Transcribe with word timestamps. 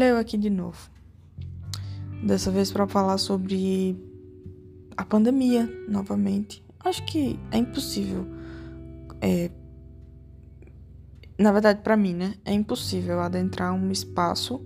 Olha 0.00 0.08
eu 0.08 0.16
aqui 0.16 0.38
de 0.38 0.48
novo. 0.48 0.90
Dessa 2.24 2.50
vez 2.50 2.72
para 2.72 2.88
falar 2.88 3.18
sobre 3.18 3.94
a 4.96 5.04
pandemia 5.04 5.68
novamente. 5.90 6.64
Acho 6.82 7.04
que 7.04 7.38
é 7.50 7.58
impossível. 7.58 8.26
É, 9.20 9.50
na 11.38 11.52
verdade, 11.52 11.82
para 11.82 11.98
mim, 11.98 12.14
né? 12.14 12.34
É 12.46 12.54
impossível 12.54 13.20
adentrar 13.20 13.74
um 13.74 13.90
espaço, 13.90 14.64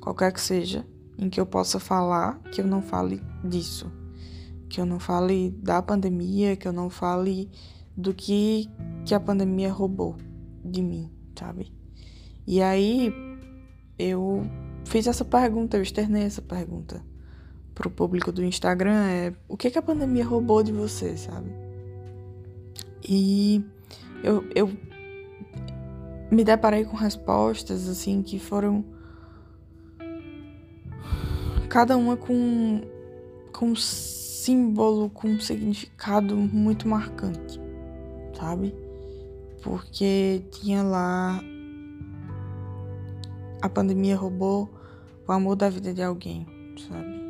qualquer 0.00 0.32
que 0.32 0.40
seja, 0.40 0.84
em 1.16 1.30
que 1.30 1.38
eu 1.38 1.46
possa 1.46 1.78
falar 1.78 2.40
que 2.50 2.60
eu 2.60 2.66
não 2.66 2.82
fale 2.82 3.22
disso. 3.44 3.88
Que 4.68 4.80
eu 4.80 4.84
não 4.84 4.98
fale 4.98 5.52
da 5.62 5.80
pandemia, 5.80 6.56
que 6.56 6.66
eu 6.66 6.72
não 6.72 6.90
fale 6.90 7.48
do 7.96 8.12
que, 8.12 8.68
que 9.06 9.14
a 9.14 9.20
pandemia 9.20 9.70
roubou 9.70 10.16
de 10.64 10.82
mim, 10.82 11.08
sabe? 11.38 11.72
E 12.44 12.60
aí 12.60 13.14
eu 13.96 14.42
fiz 14.92 15.06
essa 15.06 15.24
pergunta, 15.24 15.78
eu 15.78 15.82
externei 15.82 16.24
essa 16.24 16.42
pergunta 16.42 17.02
pro 17.74 17.90
público 17.90 18.30
do 18.30 18.44
Instagram 18.44 19.06
é 19.06 19.32
o 19.48 19.56
que, 19.56 19.70
que 19.70 19.78
a 19.78 19.82
pandemia 19.82 20.22
roubou 20.22 20.62
de 20.62 20.70
você, 20.70 21.16
sabe? 21.16 21.50
E 23.02 23.64
eu, 24.22 24.44
eu 24.54 24.70
me 26.30 26.44
deparei 26.44 26.84
com 26.84 26.94
respostas 26.94 27.88
assim 27.88 28.22
que 28.22 28.38
foram 28.38 28.84
cada 31.70 31.96
uma 31.96 32.14
com 32.14 32.82
com 33.50 33.68
um 33.68 33.76
símbolo, 33.76 35.08
com 35.08 35.28
um 35.28 35.40
significado 35.40 36.36
muito 36.36 36.86
marcante, 36.86 37.58
sabe? 38.38 38.74
Porque 39.62 40.44
tinha 40.50 40.82
lá 40.82 41.42
a 43.62 43.68
pandemia 43.70 44.16
roubou 44.16 44.81
o 45.26 45.32
amor 45.32 45.56
da 45.56 45.68
vida 45.68 45.92
de 45.92 46.02
alguém, 46.02 46.46
sabe? 46.88 47.22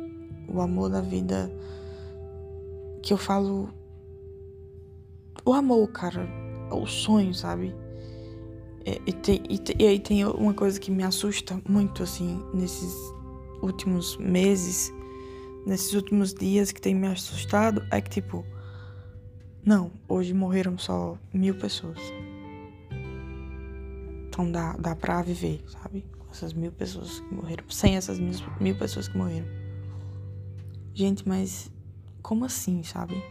O 0.47 0.61
amor 0.61 0.89
da 0.89 1.01
vida 1.01 1.51
que 3.01 3.13
eu 3.13 3.17
falo. 3.17 3.69
O 5.45 5.53
amor, 5.53 5.87
cara, 5.89 6.27
o 6.71 6.85
sonho, 6.85 7.33
sabe? 7.33 7.75
E, 8.85 9.01
e, 9.07 9.13
tem, 9.13 9.41
e, 9.49 9.59
e 9.83 9.87
aí 9.87 9.99
tem 9.99 10.25
uma 10.25 10.53
coisa 10.53 10.79
que 10.79 10.91
me 10.91 11.03
assusta 11.03 11.61
muito, 11.67 12.03
assim, 12.03 12.41
nesses 12.53 12.93
últimos 13.61 14.17
meses, 14.17 14.91
nesses 15.65 15.93
últimos 15.93 16.33
dias 16.33 16.71
que 16.71 16.81
tem 16.81 16.95
me 16.95 17.07
assustado, 17.07 17.83
é 17.91 18.01
que, 18.01 18.09
tipo, 18.09 18.45
não, 19.65 19.91
hoje 20.07 20.33
morreram 20.33 20.77
só 20.77 21.17
mil 21.33 21.55
pessoas. 21.55 21.99
Então 24.27 24.51
dá, 24.51 24.73
dá 24.73 24.95
pra 24.95 25.21
viver, 25.21 25.63
sabe? 25.67 26.05
Essas 26.33 26.53
mil 26.53 26.71
pessoas 26.71 27.19
que 27.19 27.33
morreram, 27.33 27.63
sem 27.69 27.95
essas 27.95 28.19
mil, 28.19 28.33
mil 28.59 28.75
pessoas 28.75 29.07
que 29.07 29.17
morreram. 29.17 29.47
Gente, 30.93 31.27
mas 31.27 31.71
como 32.21 32.43
assim, 32.45 32.83
sabe? 32.83 33.23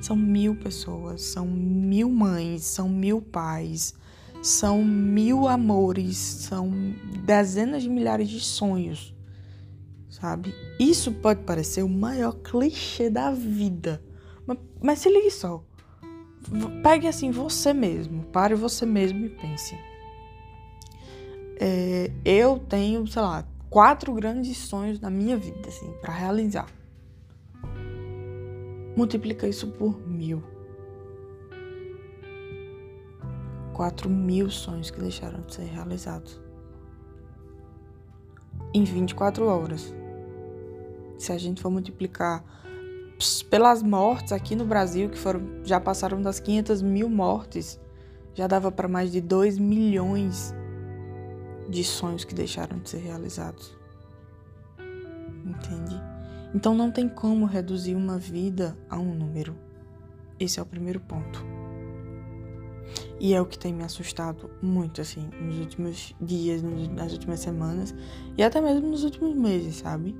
São 0.00 0.16
mil 0.16 0.56
pessoas, 0.56 1.22
são 1.22 1.46
mil 1.46 2.10
mães, 2.10 2.64
são 2.64 2.88
mil 2.88 3.20
pais, 3.20 3.94
são 4.42 4.82
mil 4.82 5.46
amores, 5.46 6.16
são 6.16 6.70
dezenas 7.24 7.82
de 7.82 7.90
milhares 7.90 8.28
de 8.28 8.40
sonhos, 8.40 9.14
sabe? 10.08 10.54
Isso 10.78 11.12
pode 11.12 11.42
parecer 11.42 11.82
o 11.82 11.88
maior 11.88 12.32
clichê 12.32 13.10
da 13.10 13.30
vida, 13.30 14.02
mas, 14.46 14.58
mas 14.82 14.98
se 15.00 15.10
ligue 15.10 15.30
só. 15.30 15.62
Pegue 16.82 17.06
assim 17.06 17.30
você 17.30 17.74
mesmo, 17.74 18.24
pare 18.24 18.54
você 18.54 18.86
mesmo 18.86 19.26
e 19.26 19.28
pense 19.28 19.89
é, 21.62 22.10
eu 22.24 22.58
tenho, 22.58 23.06
sei 23.06 23.20
lá, 23.20 23.44
quatro 23.68 24.14
grandes 24.14 24.56
sonhos 24.56 24.98
na 24.98 25.10
minha 25.10 25.36
vida, 25.36 25.68
assim, 25.68 25.92
para 26.00 26.10
realizar. 26.10 26.66
Multiplica 28.96 29.46
isso 29.46 29.66
por 29.66 30.00
mil. 30.08 30.42
Quatro 33.74 34.08
mil 34.08 34.48
sonhos 34.48 34.90
que 34.90 34.98
deixaram 34.98 35.42
de 35.42 35.54
ser 35.54 35.64
realizados. 35.64 36.40
Em 38.72 38.82
24 38.82 39.46
horas. 39.46 39.94
Se 41.18 41.30
a 41.30 41.36
gente 41.36 41.60
for 41.60 41.70
multiplicar 41.70 42.42
pelas 43.50 43.82
mortes 43.82 44.32
aqui 44.32 44.56
no 44.56 44.64
Brasil, 44.64 45.10
que 45.10 45.18
foram, 45.18 45.42
já 45.62 45.78
passaram 45.78 46.22
das 46.22 46.40
500 46.40 46.80
mil 46.80 47.10
mortes, 47.10 47.78
já 48.32 48.46
dava 48.46 48.72
para 48.72 48.88
mais 48.88 49.12
de 49.12 49.20
2 49.20 49.58
milhões 49.58 50.54
de 51.70 51.84
sonhos 51.84 52.24
que 52.24 52.34
deixaram 52.34 52.78
de 52.78 52.90
ser 52.90 52.98
realizados. 52.98 53.78
Entende? 55.44 56.00
Então 56.54 56.74
não 56.74 56.90
tem 56.90 57.08
como 57.08 57.46
reduzir 57.46 57.94
uma 57.94 58.18
vida 58.18 58.76
a 58.88 58.98
um 58.98 59.14
número. 59.14 59.56
Esse 60.38 60.58
é 60.58 60.62
o 60.62 60.66
primeiro 60.66 61.00
ponto. 61.00 61.44
E 63.20 63.34
é 63.34 63.40
o 63.40 63.46
que 63.46 63.58
tem 63.58 63.72
me 63.72 63.84
assustado 63.84 64.50
muito, 64.62 65.00
assim, 65.00 65.28
nos 65.40 65.58
últimos 65.58 66.14
dias, 66.20 66.62
nas 66.62 67.12
últimas 67.12 67.40
semanas 67.40 67.94
e 68.36 68.42
até 68.42 68.60
mesmo 68.60 68.88
nos 68.88 69.04
últimos 69.04 69.34
meses, 69.34 69.76
sabe? 69.76 70.16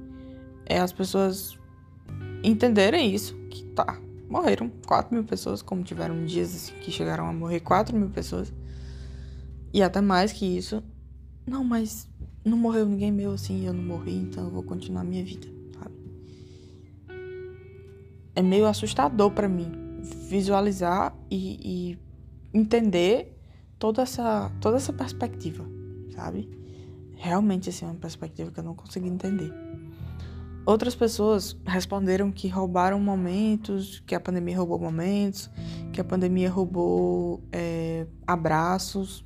É 0.67 0.79
as 0.79 0.93
pessoas 0.93 1.59
entenderem 2.45 3.13
isso, 3.13 3.35
que 3.49 3.65
tá, 3.69 3.99
morreram 4.29 4.71
4 4.87 5.15
mil 5.15 5.25
pessoas, 5.25 5.63
como 5.63 5.83
tiveram 5.83 6.25
dias 6.25 6.55
assim, 6.55 6.75
que 6.75 6.91
chegaram 6.93 7.27
a 7.27 7.33
morrer 7.33 7.61
4 7.61 7.97
mil 7.97 8.11
pessoas. 8.11 8.53
E 9.73 9.83
até 9.83 10.01
mais 10.01 10.33
que 10.33 10.45
isso, 10.45 10.83
não, 11.51 11.65
mas 11.65 12.09
não 12.45 12.57
morreu 12.57 12.87
ninguém 12.87 13.11
meu 13.11 13.33
assim, 13.33 13.67
eu 13.67 13.73
não 13.73 13.83
morri, 13.83 14.15
então 14.15 14.45
eu 14.45 14.51
vou 14.51 14.63
continuar 14.63 15.03
minha 15.03 15.25
vida, 15.25 15.49
sabe? 15.75 15.95
É 18.37 18.41
meio 18.41 18.67
assustador 18.67 19.33
para 19.33 19.49
mim 19.49 19.73
visualizar 20.29 21.15
e, 21.31 21.59
e, 21.63 21.99
entender 22.57 23.37
toda 23.79 24.03
essa, 24.03 24.51
toda 24.61 24.77
essa 24.77 24.93
perspectiva, 24.93 25.65
sabe? 26.15 26.49
Realmente, 27.17 27.69
assim, 27.69 27.85
é 27.85 27.89
uma 27.89 27.97
perspectiva 27.97 28.51
que 28.51 28.61
eu 28.61 28.65
não 28.65 28.75
consegui 28.75 29.09
entender. 29.09 29.53
Outras 30.65 30.95
pessoas 30.95 31.57
responderam 31.67 32.31
que 32.31 32.49
roubaram 32.49 33.01
momentos, 33.01 34.01
que 34.07 34.15
a 34.15 34.21
pandemia 34.21 34.57
roubou 34.57 34.79
momentos, 34.79 35.51
que 35.93 36.01
a 36.01 36.05
pandemia 36.05 36.51
roubou 36.51 37.43
é, 37.51 38.07
abraços, 38.27 39.25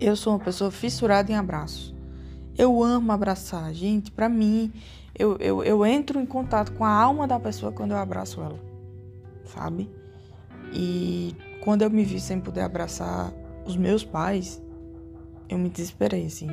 eu 0.00 0.16
sou 0.16 0.32
uma 0.32 0.38
pessoa 0.38 0.70
fissurada 0.70 1.30
em 1.30 1.34
abraços. 1.34 1.94
Eu 2.56 2.82
amo 2.82 3.12
abraçar. 3.12 3.72
Gente, 3.74 4.10
para 4.10 4.28
mim, 4.28 4.72
eu, 5.16 5.36
eu, 5.38 5.62
eu 5.62 5.84
entro 5.84 6.18
em 6.20 6.26
contato 6.26 6.72
com 6.72 6.84
a 6.84 6.90
alma 6.90 7.26
da 7.26 7.38
pessoa 7.38 7.70
quando 7.70 7.92
eu 7.92 7.96
abraço 7.98 8.40
ela. 8.40 8.58
Sabe? 9.44 9.90
E 10.72 11.36
quando 11.62 11.82
eu 11.82 11.90
me 11.90 12.04
vi 12.04 12.20
sem 12.20 12.40
poder 12.40 12.62
abraçar 12.62 13.32
os 13.66 13.76
meus 13.76 14.04
pais, 14.04 14.62
eu 15.48 15.58
me 15.58 15.68
desesperei, 15.68 16.26
assim. 16.26 16.48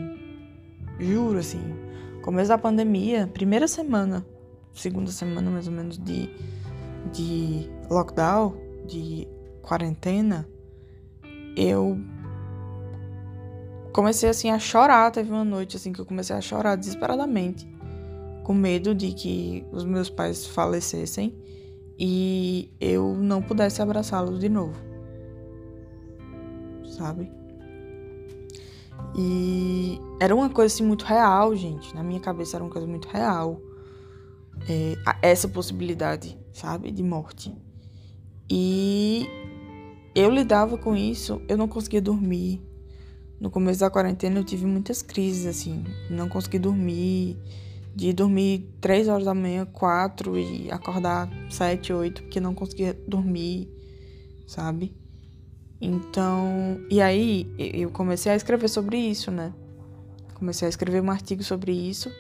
Juro, 1.00 1.40
assim. 1.40 1.62
Começo 2.22 2.50
da 2.50 2.58
pandemia, 2.58 3.28
primeira 3.28 3.68
semana, 3.68 4.26
segunda 4.74 5.12
semana 5.12 5.50
mais 5.50 5.68
ou 5.68 5.74
menos 5.74 5.98
de, 5.98 6.30
de 7.14 7.70
lockdown, 7.90 8.54
de 8.86 9.28
quarentena, 9.62 10.48
eu 11.56 11.98
comecei 13.98 14.30
assim 14.30 14.52
a 14.52 14.60
chorar. 14.60 15.12
Teve 15.12 15.32
uma 15.32 15.44
noite 15.44 15.76
assim 15.76 15.92
que 15.92 16.00
eu 16.00 16.06
comecei 16.06 16.36
a 16.36 16.40
chorar 16.40 16.76
desesperadamente, 16.76 17.68
com 18.44 18.54
medo 18.54 18.94
de 18.94 19.12
que 19.12 19.66
os 19.72 19.84
meus 19.84 20.08
pais 20.08 20.46
falecessem 20.46 21.36
e 21.98 22.72
eu 22.80 23.16
não 23.16 23.42
pudesse 23.42 23.82
abraçá-los 23.82 24.40
de 24.40 24.50
novo. 24.50 24.80
Sabe? 26.86 27.32
E 29.18 30.00
era 30.20 30.36
uma 30.36 30.50
coisa 30.50 30.72
assim 30.72 30.86
muito 30.86 31.04
real, 31.04 31.56
gente. 31.56 31.96
Na 31.96 32.04
minha 32.04 32.20
cabeça 32.20 32.58
era 32.58 32.64
uma 32.64 32.70
coisa 32.70 32.86
muito 32.86 33.08
real. 33.08 33.60
É, 34.70 34.96
essa 35.24 35.48
possibilidade, 35.48 36.38
sabe, 36.54 36.92
de 36.92 37.02
morte. 37.02 37.56
E 38.48 39.28
eu 40.14 40.30
lidava 40.30 40.78
com 40.78 40.96
isso, 40.96 41.42
eu 41.48 41.58
não 41.58 41.68
conseguia 41.68 42.02
dormir, 42.02 42.62
no 43.40 43.50
começo 43.50 43.80
da 43.80 43.90
quarentena 43.90 44.40
eu 44.40 44.44
tive 44.44 44.66
muitas 44.66 45.02
crises, 45.02 45.46
assim. 45.46 45.84
Não 46.10 46.28
consegui 46.28 46.60
dormir. 46.60 47.38
De 47.96 48.14
dormir 48.14 48.70
três 48.80 49.08
horas 49.08 49.26
da 49.26 49.34
manhã, 49.34 49.66
quatro, 49.66 50.38
e 50.38 50.70
acordar 50.70 51.28
sete, 51.50 51.92
oito, 51.92 52.22
porque 52.22 52.40
não 52.40 52.54
conseguia 52.54 52.94
dormir, 53.08 53.68
sabe? 54.46 54.96
Então. 55.82 56.80
E 56.92 57.02
aí 57.02 57.52
eu 57.58 57.90
comecei 57.90 58.32
a 58.32 58.36
escrever 58.36 58.68
sobre 58.68 58.98
isso, 58.98 59.32
né? 59.32 59.52
Comecei 60.36 60.68
a 60.68 60.70
escrever 60.70 61.02
um 61.02 61.10
artigo 61.10 61.44
sobre 61.44 61.72
isso. 61.72 62.12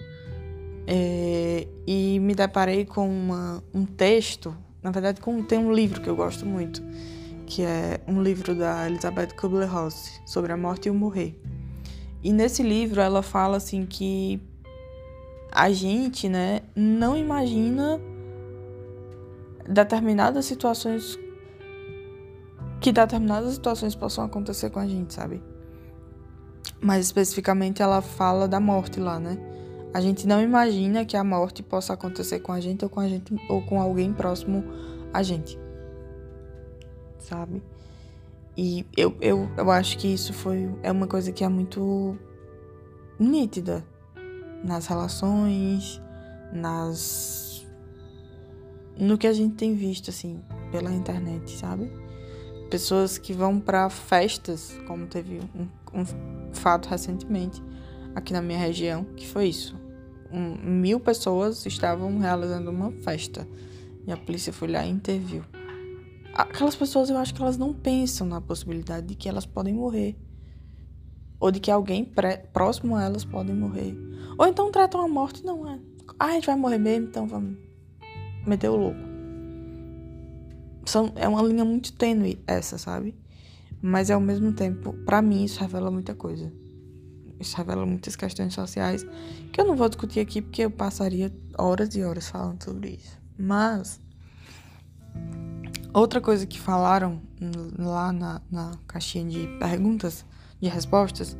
É, 0.87 1.67
e 1.85 2.17
me 2.21 2.33
deparei 2.33 2.85
com 2.85 3.07
uma, 3.07 3.61
um 3.73 3.85
texto, 3.85 4.55
na 4.81 4.89
verdade, 4.89 5.19
com, 5.19 5.43
tem 5.43 5.59
um 5.59 5.73
livro 5.73 6.01
que 6.01 6.09
eu 6.09 6.15
gosto 6.15 6.45
muito, 6.45 6.81
que 7.47 7.63
é 7.63 8.01
um 8.05 8.21
livro 8.21 8.53
da 8.53 8.85
Elizabeth 8.87 9.29
Kubler-Ross 9.39 10.21
sobre 10.25 10.51
a 10.51 10.57
morte 10.57 10.87
e 10.87 10.91
o 10.91 10.93
morrer. 10.93 11.39
E 12.21 12.33
nesse 12.33 12.61
livro 12.61 12.99
ela 12.99 13.23
fala 13.23 13.57
assim 13.57 13.85
que 13.85 14.39
a 15.49 15.71
gente, 15.71 16.27
né, 16.27 16.61
não 16.75 17.15
imagina 17.15 17.99
determinadas 19.67 20.45
situações 20.45 21.17
que 22.79 22.91
determinadas 22.91 23.53
situações 23.53 23.95
possam 23.95 24.25
acontecer 24.25 24.69
com 24.69 24.79
a 24.79 24.85
gente, 24.85 25.13
sabe? 25.13 25.41
Mas 26.79 27.05
especificamente 27.05 27.81
ela 27.81 28.01
fala 28.01 28.47
da 28.47 28.59
morte 28.59 28.99
lá, 28.99 29.19
né? 29.19 29.37
A 29.93 30.01
gente 30.01 30.27
não 30.27 30.41
imagina 30.41 31.05
que 31.05 31.17
a 31.17 31.23
morte 31.23 31.63
possa 31.63 31.93
acontecer 31.93 32.39
com 32.39 32.51
a 32.51 32.59
gente 32.59 32.83
ou 32.83 32.89
com 32.89 32.99
a 32.99 33.07
gente 33.07 33.33
ou 33.49 33.63
com 33.63 33.81
alguém 33.81 34.13
próximo 34.13 34.63
a 35.11 35.23
gente. 35.23 35.57
Sabe? 37.19 37.61
E 38.55 38.85
eu, 38.95 39.15
eu, 39.21 39.49
eu 39.57 39.71
acho 39.71 39.97
que 39.97 40.07
isso 40.07 40.33
foi 40.33 40.69
é 40.81 40.91
uma 40.91 41.07
coisa 41.07 41.31
que 41.31 41.43
é 41.43 41.49
muito 41.49 42.17
nítida 43.19 43.85
nas 44.63 44.87
relações, 44.87 46.01
nas 46.51 47.65
no 48.97 49.17
que 49.17 49.27
a 49.27 49.33
gente 49.33 49.55
tem 49.55 49.75
visto 49.75 50.09
assim 50.09 50.41
pela 50.71 50.91
internet, 50.91 51.51
sabe? 51.57 51.91
Pessoas 52.69 53.17
que 53.17 53.31
vão 53.31 53.59
para 53.59 53.89
festas, 53.89 54.75
como 54.87 55.05
teve 55.05 55.39
um, 55.55 56.01
um 56.01 56.53
fato 56.53 56.89
recentemente 56.89 57.63
aqui 58.15 58.33
na 58.33 58.41
minha 58.41 58.57
região, 58.57 59.03
que 59.15 59.27
foi 59.27 59.47
isso 59.47 59.75
um, 60.31 60.55
mil 60.55 60.99
pessoas 60.99 61.65
estavam 61.65 62.17
realizando 62.19 62.69
uma 62.69 62.91
festa 62.91 63.47
e 64.05 64.11
a 64.11 64.17
polícia 64.17 64.53
foi 64.53 64.69
lá 64.69 64.85
e 64.85 64.89
interviu. 64.89 65.43
Aquelas 66.33 66.75
pessoas, 66.75 67.09
eu 67.09 67.17
acho 67.17 67.33
que 67.33 67.41
elas 67.41 67.57
não 67.57 67.73
pensam 67.73 68.27
na 68.27 68.39
possibilidade 68.39 69.07
de 69.07 69.15
que 69.15 69.27
elas 69.27 69.45
podem 69.45 69.73
morrer. 69.73 70.15
Ou 71.39 71.51
de 71.51 71.59
que 71.59 71.71
alguém 71.71 72.03
pré, 72.03 72.37
próximo 72.37 72.95
a 72.95 73.03
elas 73.03 73.25
podem 73.25 73.55
morrer. 73.55 73.95
Ou 74.37 74.47
então 74.47 74.71
tratam 74.71 75.01
a 75.01 75.07
morte, 75.07 75.43
não 75.43 75.67
é. 75.67 75.79
Ah, 76.19 76.27
a 76.27 76.31
gente 76.31 76.45
vai 76.45 76.55
morrer 76.55 76.77
mesmo, 76.77 77.07
então 77.07 77.27
vamos 77.27 77.57
meter 78.45 78.69
o 78.69 78.75
louco. 78.75 78.99
São, 80.85 81.11
é 81.15 81.27
uma 81.27 81.41
linha 81.41 81.65
muito 81.65 81.93
tênue 81.93 82.41
essa, 82.47 82.77
sabe? 82.77 83.15
Mas 83.81 84.09
ao 84.09 84.21
mesmo 84.21 84.53
tempo, 84.53 84.93
para 85.05 85.21
mim, 85.21 85.43
isso 85.43 85.59
revela 85.59 85.91
muita 85.91 86.15
coisa 86.15 86.51
isso 87.39 87.55
revela 87.55 87.85
muitas 87.85 88.15
questões 88.15 88.53
sociais 88.53 89.05
que 89.51 89.61
eu 89.61 89.65
não 89.65 89.75
vou 89.75 89.87
discutir 89.87 90.19
aqui 90.19 90.41
porque 90.41 90.63
eu 90.63 90.71
passaria 90.71 91.31
horas 91.57 91.95
e 91.95 92.03
horas 92.03 92.29
falando 92.29 92.63
sobre 92.63 92.91
isso. 92.91 93.17
Mas 93.37 93.99
outra 95.93 96.21
coisa 96.21 96.45
que 96.45 96.59
falaram 96.59 97.21
lá 97.77 98.11
na, 98.11 98.41
na 98.51 98.71
caixinha 98.87 99.25
de 99.25 99.47
perguntas, 99.59 100.25
de 100.59 100.67
respostas, 100.67 101.37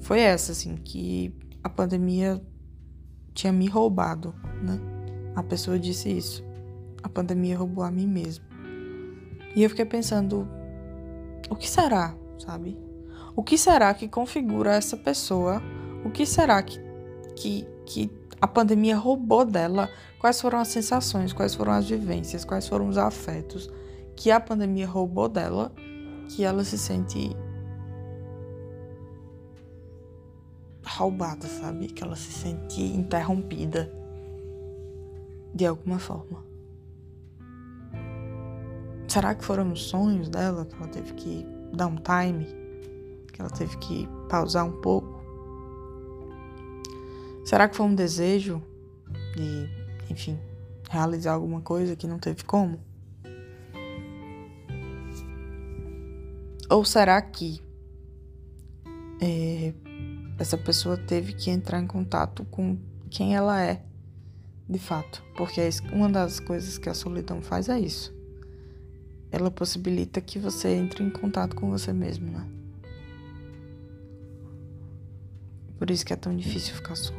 foi 0.00 0.20
essa, 0.20 0.52
assim, 0.52 0.76
que 0.76 1.34
a 1.62 1.68
pandemia 1.68 2.42
tinha 3.34 3.52
me 3.52 3.66
roubado, 3.68 4.34
né? 4.62 4.80
A 5.34 5.42
pessoa 5.42 5.78
disse 5.78 6.10
isso. 6.10 6.44
A 7.02 7.08
pandemia 7.08 7.56
roubou 7.56 7.84
a 7.84 7.90
mim 7.90 8.06
mesmo. 8.06 8.44
E 9.54 9.62
eu 9.62 9.70
fiquei 9.70 9.84
pensando, 9.84 10.48
o 11.48 11.56
que 11.56 11.68
será, 11.68 12.14
sabe? 12.38 12.78
O 13.34 13.42
que 13.42 13.56
será 13.56 13.92
que 13.94 14.08
configura 14.08 14.74
essa 14.74 14.96
pessoa? 14.96 15.62
O 16.04 16.10
que 16.10 16.24
será 16.24 16.62
que, 16.62 16.80
que, 17.36 17.66
que 17.86 18.10
a 18.40 18.46
pandemia 18.46 18.96
roubou 18.96 19.44
dela? 19.44 19.88
Quais 20.18 20.40
foram 20.40 20.58
as 20.58 20.68
sensações? 20.68 21.32
Quais 21.32 21.54
foram 21.54 21.72
as 21.72 21.88
vivências? 21.88 22.44
Quais 22.44 22.66
foram 22.68 22.88
os 22.88 22.98
afetos 22.98 23.70
que 24.20 24.30
a 24.30 24.38
pandemia 24.38 24.86
roubou 24.86 25.30
dela? 25.30 25.72
Que 26.28 26.44
ela 26.44 26.62
se 26.62 26.76
sente 26.76 27.34
roubada, 30.84 31.46
sabe? 31.46 31.86
Que 31.86 32.04
ela 32.04 32.14
se 32.14 32.30
sente 32.30 32.82
interrompida 32.82 33.90
de 35.54 35.64
alguma 35.64 35.98
forma. 35.98 36.44
Será 39.08 39.34
que 39.34 39.42
foram 39.42 39.72
os 39.72 39.84
sonhos 39.84 40.28
dela 40.28 40.66
que 40.66 40.74
ela 40.74 40.88
teve 40.88 41.14
que 41.14 41.46
dar 41.72 41.86
um 41.86 41.96
time? 41.96 42.46
que 43.32 43.40
ela 43.40 43.48
teve 43.48 43.74
que 43.78 44.06
pausar 44.28 44.66
um 44.66 44.82
pouco? 44.82 45.18
Será 47.42 47.66
que 47.70 47.74
foi 47.74 47.86
um 47.86 47.94
desejo 47.94 48.62
de, 49.34 50.12
enfim, 50.12 50.38
realizar 50.90 51.32
alguma 51.32 51.62
coisa 51.62 51.96
que 51.96 52.06
não 52.06 52.18
teve 52.18 52.44
como? 52.44 52.89
Ou 56.70 56.84
será 56.84 57.20
que 57.20 57.60
é, 59.20 59.74
essa 60.38 60.56
pessoa 60.56 60.96
teve 60.96 61.32
que 61.32 61.50
entrar 61.50 61.80
em 61.80 61.86
contato 61.86 62.44
com 62.44 62.78
quem 63.10 63.34
ela 63.34 63.60
é, 63.60 63.82
de 64.68 64.78
fato? 64.78 65.20
Porque 65.36 65.60
uma 65.92 66.08
das 66.08 66.38
coisas 66.38 66.78
que 66.78 66.88
a 66.88 66.94
solidão 66.94 67.42
faz 67.42 67.68
é 67.68 67.78
isso. 67.78 68.14
Ela 69.32 69.50
possibilita 69.50 70.20
que 70.20 70.38
você 70.38 70.68
entre 70.68 71.02
em 71.02 71.10
contato 71.10 71.56
com 71.56 71.68
você 71.70 71.92
mesmo, 71.92 72.30
né? 72.30 72.48
Por 75.76 75.90
isso 75.90 76.06
que 76.06 76.12
é 76.12 76.16
tão 76.16 76.36
difícil 76.36 76.74
ficar 76.74 76.94
só. 76.94 77.14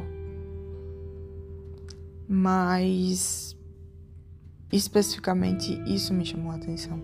Mas 2.26 3.58
especificamente 4.72 5.74
isso 5.86 6.14
me 6.14 6.26
chamou 6.26 6.54
a 6.54 6.56
atenção. 6.56 7.04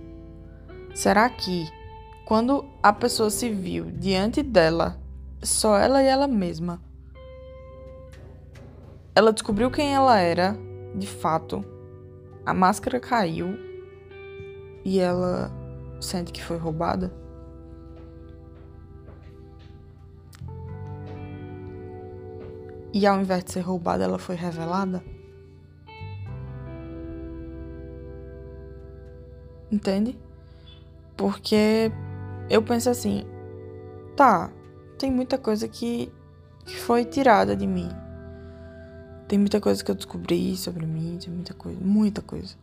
Será 0.95 1.29
que 1.29 1.65
quando 2.27 2.65
a 2.83 2.91
pessoa 2.91 3.29
se 3.29 3.49
viu 3.49 3.85
diante 3.89 4.43
dela, 4.43 4.99
só 5.41 5.77
ela 5.77 6.03
e 6.03 6.07
ela 6.07 6.27
mesma, 6.27 6.81
ela 9.15 9.31
descobriu 9.31 9.71
quem 9.71 9.95
ela 9.95 10.19
era, 10.19 10.59
de 10.93 11.07
fato, 11.07 11.63
a 12.45 12.53
máscara 12.53 12.99
caiu 12.99 13.57
e 14.83 14.99
ela 14.99 15.49
sente 16.01 16.33
que 16.33 16.43
foi 16.43 16.57
roubada? 16.57 17.13
e 22.93 23.05
ao 23.05 23.21
invés 23.21 23.43
de 23.43 23.51
ser 23.51 23.61
roubada, 23.61 24.03
ela 24.03 24.17
foi 24.17 24.35
revelada? 24.35 25.03
Entende? 29.71 30.17
Porque 31.15 31.91
eu 32.49 32.61
penso 32.61 32.89
assim, 32.89 33.25
tá, 34.15 34.51
tem 34.97 35.11
muita 35.11 35.37
coisa 35.37 35.67
que, 35.67 36.11
que 36.65 36.75
foi 36.77 37.03
tirada 37.03 37.55
de 37.55 37.67
mim. 37.67 37.89
Tem 39.27 39.37
muita 39.37 39.59
coisa 39.59 39.83
que 39.83 39.91
eu 39.91 39.95
descobri 39.95 40.55
sobre 40.55 40.85
mim, 40.85 41.17
tem 41.21 41.33
muita 41.33 41.53
coisa, 41.53 41.79
muita 41.81 42.21
coisa. 42.21 42.55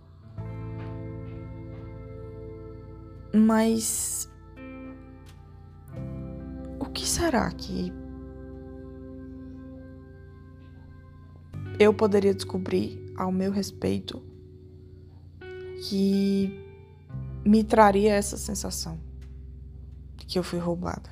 Mas 3.34 4.30
o 6.80 6.86
que 6.86 7.06
será 7.06 7.50
que 7.50 7.92
eu 11.78 11.92
poderia 11.92 12.32
descobrir 12.32 13.12
ao 13.16 13.30
meu 13.30 13.50
respeito 13.50 14.22
que 15.88 16.58
me 17.44 17.62
traria 17.62 18.14
essa 18.14 18.38
sensação 18.38 18.98
que 20.26 20.38
eu 20.38 20.42
fui 20.42 20.58
roubada. 20.58 21.10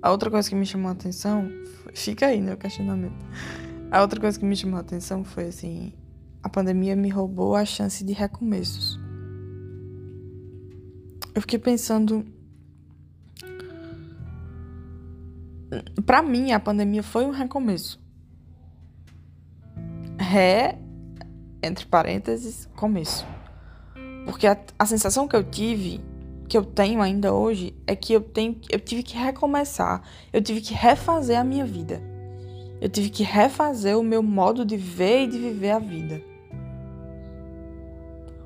A 0.00 0.10
outra 0.10 0.30
coisa 0.30 0.48
que 0.48 0.54
me 0.54 0.64
chamou 0.64 0.88
a 0.88 0.92
atenção, 0.92 1.50
fica 1.92 2.26
aí, 2.26 2.40
né, 2.40 2.54
o 2.54 2.56
questionamento. 2.56 3.26
A 3.90 4.00
outra 4.00 4.20
coisa 4.20 4.38
que 4.38 4.44
me 4.44 4.56
chamou 4.56 4.76
a 4.76 4.80
atenção 4.80 5.24
foi 5.24 5.46
assim, 5.46 5.92
a 6.42 6.48
pandemia 6.48 6.94
me 6.94 7.08
roubou 7.08 7.56
a 7.56 7.64
chance 7.64 8.04
de 8.04 8.12
recomeços. 8.12 8.98
Eu 11.34 11.40
fiquei 11.42 11.58
pensando 11.58 12.24
para 16.06 16.22
mim, 16.22 16.52
a 16.52 16.60
pandemia 16.60 17.02
foi 17.02 17.26
um 17.26 17.30
recomeço. 17.30 18.00
Ré, 20.18 20.78
entre 21.62 21.86
parênteses, 21.86 22.66
começo. 22.76 23.26
Porque 24.28 24.46
a, 24.46 24.58
a, 24.78 24.84
sensação 24.84 25.26
que 25.26 25.34
eu 25.34 25.42
tive, 25.42 26.02
que 26.46 26.56
eu 26.56 26.62
tenho 26.62 27.00
ainda 27.00 27.32
hoje, 27.32 27.74
é 27.86 27.96
que 27.96 28.12
eu, 28.12 28.20
tenho, 28.20 28.60
eu 28.70 28.78
tive 28.78 29.02
que 29.02 29.16
recomeçar. 29.16 30.02
Eu 30.30 30.42
tive 30.42 30.60
que 30.60 30.74
refazer 30.74 31.38
a 31.38 31.42
minha 31.42 31.64
vida. 31.64 32.02
Eu 32.78 32.90
tive 32.90 33.08
que 33.08 33.22
refazer 33.22 33.98
o 33.98 34.02
meu 34.02 34.22
modo 34.22 34.66
de 34.66 34.76
ver 34.76 35.24
e 35.24 35.26
de 35.28 35.38
viver 35.38 35.70
a 35.70 35.78
vida. 35.78 36.22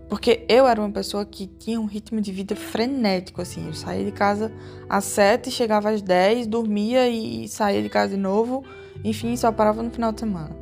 Porque 0.09 0.45
eu 0.49 0.69
era 0.69 0.81
uma 0.81 0.91
pessoa 0.91 1.25
que 1.25 1.49
tinha 1.49 1.81
um 1.81 1.87
ritmo 1.87 2.21
de 2.21 2.31
vida 2.31 2.55
frenético, 2.55 3.43
assim. 3.43 3.67
Eu 3.67 3.75
saía 3.75 4.05
de 4.05 4.13
casa 4.13 4.53
às 4.89 5.05
sete, 5.05 5.51
chegava 5.51 5.91
às 5.91 6.01
dez, 6.01 6.47
dormia 6.47 7.09
e 7.09 7.49
saía 7.49 7.83
de 7.83 7.89
casa 7.89 8.15
de 8.15 8.21
novo. 8.21 8.65
Enfim, 9.03 9.35
só 9.35 9.51
parava 9.51 9.83
no 9.83 9.91
final 9.91 10.13
de 10.13 10.21
semana. 10.21 10.57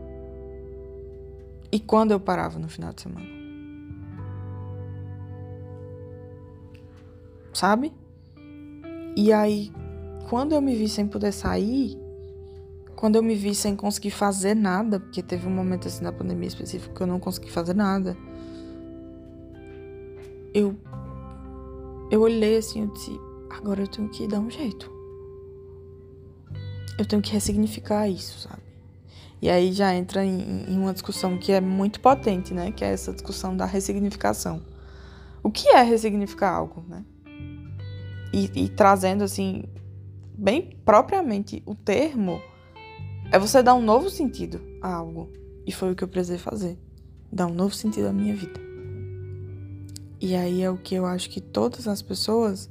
E 1.70 1.78
quando 1.78 2.12
eu 2.12 2.18
parava 2.18 2.58
no 2.58 2.70
final 2.70 2.90
de 2.94 3.02
semana? 3.02 3.39
Sabe? 7.52 7.92
E 9.16 9.32
aí, 9.32 9.72
quando 10.28 10.54
eu 10.54 10.60
me 10.60 10.74
vi 10.74 10.88
sem 10.88 11.06
poder 11.06 11.32
sair, 11.32 11.98
quando 12.96 13.16
eu 13.16 13.22
me 13.22 13.34
vi 13.34 13.54
sem 13.54 13.74
conseguir 13.74 14.10
fazer 14.10 14.54
nada, 14.54 15.00
porque 15.00 15.22
teve 15.22 15.46
um 15.46 15.50
momento 15.50 15.88
assim 15.88 16.04
na 16.04 16.12
pandemia 16.12 16.48
específica 16.48 16.94
que 16.94 17.00
eu 17.00 17.06
não 17.06 17.18
consegui 17.18 17.50
fazer 17.50 17.74
nada, 17.74 18.16
eu 20.54 20.76
eu 22.10 22.22
olhei 22.22 22.56
assim, 22.56 22.82
eu 22.82 22.86
disse, 22.88 23.20
agora 23.48 23.82
eu 23.82 23.86
tenho 23.86 24.08
que 24.08 24.26
dar 24.26 24.40
um 24.40 24.50
jeito. 24.50 24.90
Eu 26.98 27.06
tenho 27.06 27.22
que 27.22 27.32
ressignificar 27.32 28.08
isso, 28.08 28.40
sabe? 28.40 28.62
E 29.40 29.48
aí 29.48 29.72
já 29.72 29.94
entra 29.94 30.24
em, 30.24 30.64
em 30.68 30.78
uma 30.78 30.92
discussão 30.92 31.38
que 31.38 31.52
é 31.52 31.60
muito 31.60 32.00
potente, 32.00 32.52
né? 32.52 32.72
Que 32.72 32.84
é 32.84 32.92
essa 32.92 33.12
discussão 33.12 33.56
da 33.56 33.64
ressignificação. 33.64 34.60
O 35.42 35.50
que 35.50 35.68
é 35.68 35.82
ressignificar 35.82 36.52
algo, 36.52 36.84
né? 36.88 37.04
E, 38.32 38.50
e 38.54 38.68
trazendo 38.68 39.24
assim, 39.24 39.64
bem 40.36 40.76
propriamente 40.84 41.62
o 41.66 41.74
termo, 41.74 42.40
é 43.32 43.38
você 43.38 43.62
dar 43.62 43.74
um 43.74 43.82
novo 43.82 44.08
sentido 44.08 44.60
a 44.80 44.94
algo. 44.94 45.30
E 45.66 45.72
foi 45.72 45.92
o 45.92 45.94
que 45.94 46.02
eu 46.02 46.08
precisei 46.08 46.38
fazer. 46.38 46.78
Dar 47.32 47.46
um 47.46 47.54
novo 47.54 47.74
sentido 47.74 48.08
à 48.08 48.12
minha 48.12 48.34
vida. 48.34 48.60
E 50.20 50.34
aí 50.34 50.62
é 50.62 50.70
o 50.70 50.76
que 50.76 50.94
eu 50.94 51.06
acho 51.06 51.30
que 51.30 51.40
todas 51.40 51.86
as 51.86 52.02
pessoas 52.02 52.68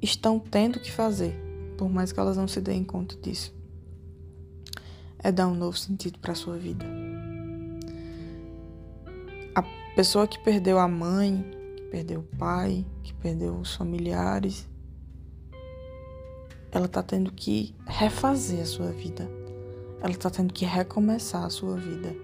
estão 0.00 0.38
tendo 0.38 0.78
que 0.78 0.92
fazer, 0.92 1.34
por 1.78 1.88
mais 1.88 2.12
que 2.12 2.20
elas 2.20 2.36
não 2.36 2.46
se 2.46 2.60
deem 2.60 2.84
conta 2.84 3.16
disso. 3.16 3.54
É 5.18 5.32
dar 5.32 5.48
um 5.48 5.54
novo 5.54 5.76
sentido 5.76 6.18
para 6.18 6.34
sua 6.34 6.56
vida. 6.56 6.84
A 9.54 9.62
pessoa 9.96 10.28
que 10.28 10.38
perdeu 10.38 10.78
a 10.78 10.86
mãe, 10.86 11.44
que 11.76 11.82
perdeu 11.84 12.20
o 12.20 12.36
pai, 12.36 12.84
que 13.02 13.14
perdeu 13.14 13.56
os 13.56 13.74
familiares, 13.74 14.68
ela 16.74 16.88
tá 16.88 17.04
tendo 17.04 17.30
que 17.30 17.72
refazer 17.86 18.60
a 18.60 18.66
sua 18.66 18.90
vida. 18.90 19.30
Ela 20.02 20.14
tá 20.14 20.28
tendo 20.28 20.52
que 20.52 20.64
recomeçar 20.64 21.44
a 21.44 21.48
sua 21.48 21.76
vida. 21.76 22.14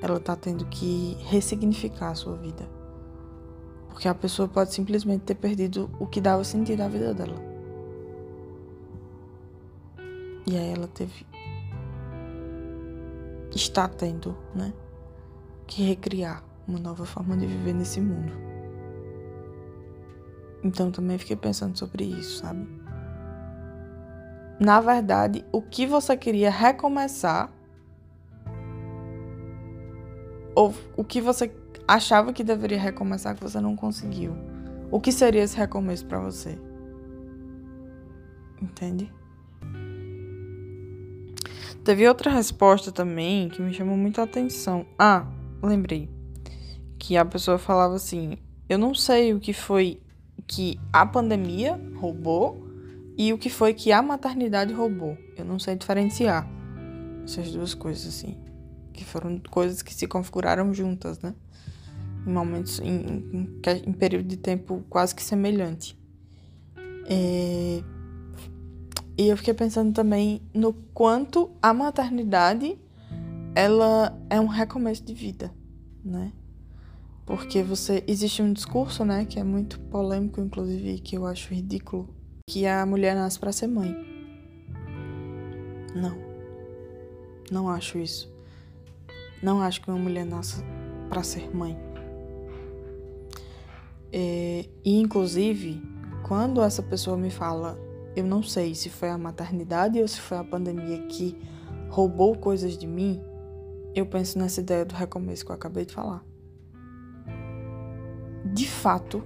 Ela 0.00 0.20
tá 0.20 0.36
tendo 0.36 0.64
que 0.66 1.16
ressignificar 1.24 2.10
a 2.10 2.14
sua 2.14 2.36
vida. 2.36 2.68
Porque 3.88 4.06
a 4.06 4.14
pessoa 4.14 4.46
pode 4.46 4.72
simplesmente 4.72 5.22
ter 5.22 5.34
perdido 5.34 5.90
o 5.98 6.06
que 6.06 6.20
dava 6.20 6.44
sentido 6.44 6.80
à 6.80 6.88
vida 6.88 7.12
dela. 7.12 7.34
E 10.46 10.56
aí 10.56 10.72
ela 10.72 10.86
teve. 10.86 11.26
Está 13.52 13.88
tendo, 13.88 14.36
né? 14.54 14.72
Que 15.66 15.82
recriar 15.82 16.44
uma 16.68 16.78
nova 16.78 17.04
forma 17.04 17.36
de 17.36 17.46
viver 17.46 17.74
nesse 17.74 18.00
mundo. 18.00 18.32
Então 20.62 20.92
também 20.92 21.18
fiquei 21.18 21.36
pensando 21.36 21.76
sobre 21.76 22.04
isso, 22.04 22.38
sabe? 22.38 22.66
Na 24.64 24.80
verdade, 24.80 25.44
o 25.50 25.60
que 25.60 25.84
você 25.84 26.16
queria 26.16 26.48
recomeçar 26.48 27.50
ou 30.54 30.72
o 30.96 31.02
que 31.02 31.20
você 31.20 31.52
achava 31.88 32.32
que 32.32 32.44
deveria 32.44 32.78
recomeçar 32.78 33.34
que 33.34 33.42
você 33.42 33.58
não 33.58 33.74
conseguiu. 33.74 34.36
O 34.88 35.00
que 35.00 35.10
seria 35.10 35.42
esse 35.42 35.56
recomeço 35.56 36.06
para 36.06 36.20
você? 36.20 36.56
Entende? 38.60 39.12
Teve 41.82 42.06
outra 42.06 42.30
resposta 42.30 42.92
também 42.92 43.48
que 43.48 43.60
me 43.60 43.74
chamou 43.74 43.96
muita 43.96 44.22
atenção. 44.22 44.86
Ah, 44.96 45.26
lembrei. 45.60 46.08
Que 47.00 47.16
a 47.16 47.24
pessoa 47.24 47.58
falava 47.58 47.96
assim: 47.96 48.38
Eu 48.68 48.78
não 48.78 48.94
sei 48.94 49.34
o 49.34 49.40
que 49.40 49.52
foi 49.52 50.00
que 50.46 50.78
a 50.92 51.04
pandemia 51.04 51.80
roubou 51.96 52.61
e 53.16 53.32
o 53.32 53.38
que 53.38 53.50
foi 53.50 53.74
que 53.74 53.92
a 53.92 54.02
maternidade 54.02 54.72
roubou. 54.72 55.16
Eu 55.36 55.44
não 55.44 55.58
sei 55.58 55.76
diferenciar 55.76 56.48
essas 57.24 57.52
duas 57.52 57.74
coisas, 57.74 58.06
assim. 58.06 58.36
Que 58.92 59.04
foram 59.04 59.40
coisas 59.50 59.82
que 59.82 59.94
se 59.94 60.06
configuraram 60.06 60.72
juntas, 60.72 61.20
né? 61.20 61.34
em 62.26 62.32
momentos, 62.32 62.80
em, 62.80 62.94
em, 63.32 63.60
em 63.86 63.92
período 63.92 64.26
de 64.26 64.36
tempo 64.36 64.84
quase 64.88 65.14
que 65.14 65.22
semelhante. 65.22 65.98
É, 67.06 67.82
e 69.18 69.28
eu 69.28 69.36
fiquei 69.36 69.54
pensando 69.54 69.92
também 69.92 70.40
no 70.54 70.72
quanto 70.72 71.50
a 71.60 71.74
maternidade 71.74 72.78
ela 73.54 74.18
é 74.30 74.40
um 74.40 74.46
recomeço 74.46 75.04
de 75.04 75.12
vida, 75.12 75.52
né? 76.04 76.32
Porque 77.26 77.62
você 77.62 78.02
existe 78.06 78.42
um 78.42 78.52
discurso, 78.52 79.04
né, 79.04 79.24
que 79.24 79.38
é 79.38 79.44
muito 79.44 79.78
polêmico, 79.78 80.40
inclusive, 80.40 80.98
que 80.98 81.16
eu 81.16 81.26
acho 81.26 81.54
ridículo, 81.54 82.08
que 82.46 82.66
a 82.66 82.84
mulher 82.84 83.14
nasce 83.14 83.38
para 83.38 83.52
ser 83.52 83.66
mãe. 83.66 83.94
Não. 85.94 86.16
Não 87.50 87.68
acho 87.68 87.98
isso. 87.98 88.32
Não 89.42 89.60
acho 89.60 89.80
que 89.80 89.90
uma 89.90 89.98
mulher 89.98 90.24
nasça 90.24 90.64
para 91.08 91.22
ser 91.22 91.54
mãe. 91.54 91.76
É, 94.12 94.66
e 94.84 95.00
inclusive, 95.00 95.82
quando 96.26 96.62
essa 96.62 96.82
pessoa 96.82 97.16
me 97.16 97.30
fala, 97.30 97.78
eu 98.14 98.24
não 98.24 98.42
sei 98.42 98.74
se 98.74 98.90
foi 98.90 99.08
a 99.08 99.18
maternidade 99.18 100.00
ou 100.00 100.06
se 100.06 100.20
foi 100.20 100.38
a 100.38 100.44
pandemia 100.44 101.06
que 101.06 101.36
roubou 101.88 102.36
coisas 102.36 102.76
de 102.76 102.86
mim, 102.86 103.22
eu 103.94 104.06
penso 104.06 104.38
nessa 104.38 104.60
ideia 104.60 104.84
do 104.84 104.94
recomeço 104.94 105.44
que 105.44 105.50
eu 105.50 105.56
acabei 105.56 105.84
de 105.84 105.92
falar. 105.92 106.24
De 108.52 108.66
fato, 108.66 109.22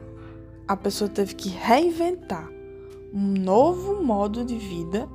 a 0.67 0.77
pessoa 0.77 1.09
teve 1.09 1.35
que 1.35 1.49
reinventar 1.49 2.56
um 3.17 3.33
novo 3.33 4.05
modo 4.05 4.45
de 4.45 4.59
vida 4.59 5.09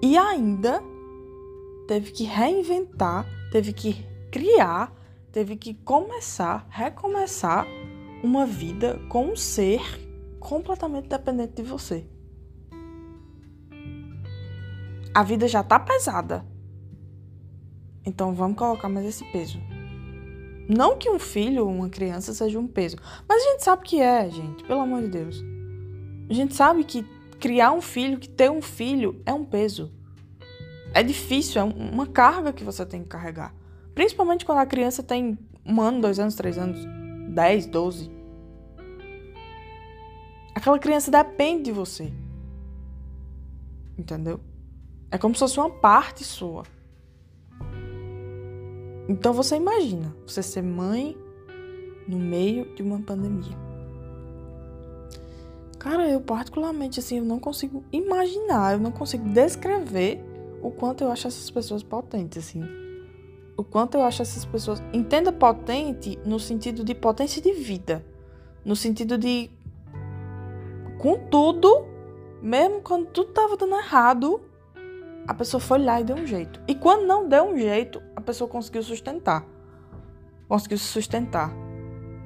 e 0.00 0.16
ainda 0.16 0.80
teve 1.88 2.12
que 2.12 2.22
reinventar, 2.22 3.26
teve 3.50 3.72
que 3.72 4.06
criar, 4.30 4.94
teve 5.32 5.56
que 5.56 5.74
começar, 5.74 6.64
recomeçar 6.70 7.66
uma 8.22 8.46
vida 8.46 9.00
com 9.08 9.32
um 9.32 9.36
ser 9.36 9.80
completamente 10.38 11.08
dependente 11.08 11.54
de 11.54 11.62
você. 11.64 12.06
A 15.12 15.24
vida 15.24 15.48
já 15.48 15.64
tá 15.64 15.80
pesada. 15.80 16.46
Então 18.06 18.32
vamos 18.34 18.56
colocar 18.56 18.88
mais 18.88 19.06
esse 19.06 19.24
peso. 19.32 19.58
Não 20.68 20.96
que 20.96 21.10
um 21.10 21.18
filho 21.18 21.64
ou 21.66 21.72
uma 21.72 21.88
criança 21.88 22.32
seja 22.32 22.56
um 22.56 22.68
peso, 22.68 22.96
mas 23.28 23.42
a 23.42 23.50
gente 23.50 23.64
sabe 23.64 23.82
que 23.82 24.00
é, 24.00 24.30
gente, 24.30 24.62
pelo 24.62 24.80
amor 24.80 25.02
de 25.02 25.08
Deus. 25.08 25.53
A 26.28 26.32
gente 26.32 26.54
sabe 26.54 26.84
que 26.84 27.02
criar 27.38 27.72
um 27.72 27.80
filho, 27.80 28.18
que 28.18 28.28
ter 28.28 28.50
um 28.50 28.62
filho 28.62 29.20
é 29.26 29.32
um 29.32 29.44
peso. 29.44 29.92
É 30.94 31.02
difícil, 31.02 31.60
é 31.60 31.64
uma 31.64 32.06
carga 32.06 32.52
que 32.52 32.64
você 32.64 32.86
tem 32.86 33.02
que 33.02 33.08
carregar. 33.08 33.54
Principalmente 33.94 34.44
quando 34.44 34.58
a 34.58 34.66
criança 34.66 35.02
tem 35.02 35.38
um 35.64 35.80
ano, 35.80 36.00
dois 36.00 36.18
anos, 36.18 36.34
três 36.34 36.56
anos, 36.56 36.78
dez, 37.28 37.66
doze. 37.66 38.10
Aquela 40.54 40.78
criança 40.78 41.10
depende 41.10 41.64
de 41.64 41.72
você. 41.72 42.12
Entendeu? 43.98 44.40
É 45.10 45.18
como 45.18 45.34
se 45.34 45.40
fosse 45.40 45.58
uma 45.58 45.70
parte 45.70 46.24
sua. 46.24 46.64
Então 49.08 49.32
você 49.32 49.56
imagina 49.56 50.14
você 50.26 50.42
ser 50.42 50.62
mãe 50.62 51.16
no 52.08 52.18
meio 52.18 52.74
de 52.74 52.82
uma 52.82 53.00
pandemia. 53.00 53.73
Cara, 55.84 56.08
eu 56.08 56.18
particularmente 56.18 56.98
assim, 56.98 57.18
eu 57.18 57.26
não 57.26 57.38
consigo 57.38 57.84
imaginar, 57.92 58.72
eu 58.72 58.80
não 58.80 58.90
consigo 58.90 59.28
descrever 59.28 60.18
o 60.62 60.70
quanto 60.70 61.04
eu 61.04 61.12
acho 61.12 61.26
essas 61.26 61.50
pessoas 61.50 61.82
potentes 61.82 62.38
assim. 62.38 62.64
O 63.54 63.62
quanto 63.62 63.98
eu 63.98 64.02
acho 64.02 64.22
essas 64.22 64.46
pessoas, 64.46 64.82
entenda 64.94 65.30
potente 65.30 66.18
no 66.24 66.40
sentido 66.40 66.82
de 66.82 66.94
potência 66.94 67.42
de 67.42 67.52
vida, 67.52 68.02
no 68.64 68.74
sentido 68.74 69.18
de 69.18 69.50
Contudo, 70.96 71.86
mesmo 72.40 72.80
quando 72.80 73.04
tudo 73.08 73.28
estava 73.28 73.54
dando 73.54 73.76
errado, 73.76 74.40
a 75.28 75.34
pessoa 75.34 75.60
foi 75.60 75.80
lá 75.80 76.00
e 76.00 76.04
deu 76.04 76.16
um 76.16 76.26
jeito. 76.26 76.62
E 76.66 76.74
quando 76.74 77.06
não 77.06 77.28
deu 77.28 77.44
um 77.44 77.58
jeito, 77.58 78.02
a 78.16 78.22
pessoa 78.22 78.48
conseguiu 78.48 78.82
sustentar. 78.82 79.44
Conseguiu 80.48 80.78
se 80.78 80.86
sustentar. 80.86 81.52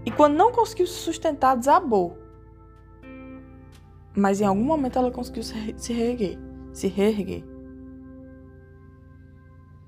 E 0.06 0.12
quando 0.12 0.36
não 0.36 0.52
conseguiu 0.52 0.86
se 0.86 0.94
sustentar, 0.94 1.56
desabou. 1.56 2.27
Mas 4.18 4.40
em 4.40 4.44
algum 4.44 4.64
momento 4.64 4.98
ela 4.98 5.10
conseguiu 5.10 5.42
se 5.42 5.92
reerguer. 5.92 6.38
Se 6.72 6.88
reerguer. 6.88 7.44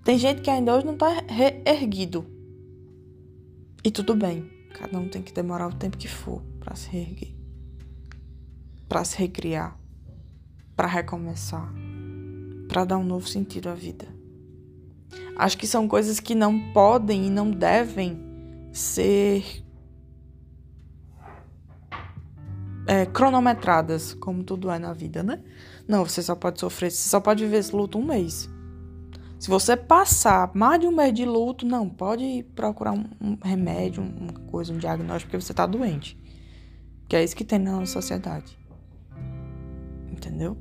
Tem 0.04 0.18
gente 0.18 0.40
que 0.40 0.50
ainda 0.50 0.74
hoje 0.74 0.86
não 0.86 0.94
está 0.94 1.08
reerguido. 1.28 2.24
E 3.84 3.90
tudo 3.90 4.14
bem. 4.14 4.50
Cada 4.74 4.98
um 4.98 5.08
tem 5.08 5.22
que 5.22 5.32
demorar 5.32 5.68
o 5.68 5.74
tempo 5.74 5.98
que 5.98 6.08
for 6.08 6.42
para 6.60 6.74
se 6.74 6.88
reerguer 6.88 7.40
para 8.90 9.04
se 9.04 9.16
recriar, 9.16 9.78
para 10.74 10.88
recomeçar, 10.88 11.72
para 12.68 12.84
dar 12.84 12.98
um 12.98 13.04
novo 13.04 13.28
sentido 13.28 13.68
à 13.68 13.74
vida. 13.74 14.08
Acho 15.36 15.56
que 15.56 15.66
são 15.66 15.86
coisas 15.86 16.18
que 16.18 16.34
não 16.34 16.72
podem 16.72 17.28
e 17.28 17.30
não 17.30 17.52
devem 17.52 18.20
ser 18.72 19.64
é, 22.90 23.06
cronometradas, 23.06 24.14
como 24.14 24.42
tudo 24.42 24.68
é 24.68 24.76
na 24.76 24.92
vida, 24.92 25.22
né? 25.22 25.40
Não, 25.86 26.04
você 26.04 26.20
só 26.20 26.34
pode 26.34 26.58
sofrer, 26.58 26.90
você 26.90 27.08
só 27.08 27.20
pode 27.20 27.44
viver 27.44 27.58
esse 27.58 27.74
luto 27.74 27.96
um 27.96 28.04
mês. 28.04 28.50
Se 29.38 29.48
você 29.48 29.76
passar 29.76 30.50
mais 30.54 30.80
de 30.80 30.88
um 30.88 30.90
mês 30.90 31.14
de 31.14 31.24
luto, 31.24 31.64
não, 31.64 31.88
pode 31.88 32.44
procurar 32.56 32.90
um, 32.90 33.04
um 33.20 33.38
remédio, 33.40 34.02
uma 34.02 34.32
coisa, 34.50 34.72
um 34.72 34.76
diagnóstico, 34.76 35.30
porque 35.30 35.40
você 35.40 35.54
tá 35.54 35.66
doente. 35.66 36.18
Que 37.08 37.14
é 37.14 37.22
isso 37.22 37.36
que 37.36 37.44
tem 37.44 37.60
na 37.60 37.76
nossa 37.76 37.92
sociedade. 37.92 38.58
Entendeu? 40.10 40.56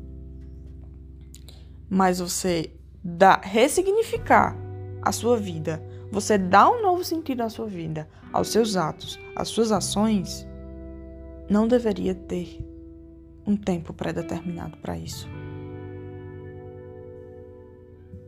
Mas 1.89 2.19
você 2.19 2.71
dá, 3.03 3.41
ressignificar 3.43 4.55
a 5.01 5.11
sua 5.11 5.35
vida, 5.35 5.83
você 6.11 6.37
dá 6.37 6.69
um 6.69 6.79
novo 6.79 7.03
sentido 7.03 7.41
à 7.41 7.49
sua 7.49 7.65
vida, 7.65 8.07
aos 8.31 8.49
seus 8.49 8.77
atos, 8.77 9.19
às 9.35 9.47
suas 9.47 9.71
ações, 9.71 10.47
não 11.49 11.67
deveria 11.67 12.13
ter 12.13 12.63
um 13.45 13.55
tempo 13.55 13.93
pré-determinado 13.93 14.77
para 14.77 14.97
isso. 14.97 15.27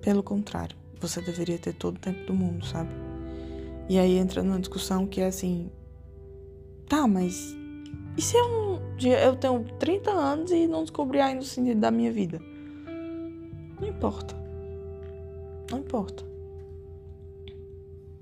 Pelo 0.01 0.23
contrário, 0.23 0.75
você 0.99 1.21
deveria 1.21 1.59
ter 1.59 1.73
todo 1.73 1.97
o 1.97 1.99
tempo 1.99 2.25
do 2.25 2.33
mundo, 2.33 2.65
sabe? 2.65 2.89
E 3.87 3.99
aí 3.99 4.17
entra 4.17 4.41
numa 4.41 4.59
discussão 4.59 5.05
que 5.05 5.21
é 5.21 5.27
assim: 5.27 5.69
tá, 6.87 7.07
mas 7.07 7.55
e 8.17 8.21
se 8.21 8.35
eu, 8.35 8.81
eu 8.99 9.35
tenho 9.35 9.63
30 9.79 10.11
anos 10.11 10.51
e 10.51 10.67
não 10.67 10.81
descobri 10.81 11.19
ainda 11.19 11.41
o 11.41 11.45
sentido 11.45 11.79
da 11.79 11.91
minha 11.91 12.11
vida? 12.11 12.41
Não 13.79 13.87
importa. 13.87 14.35
Não 15.71 15.79
importa. 15.79 16.23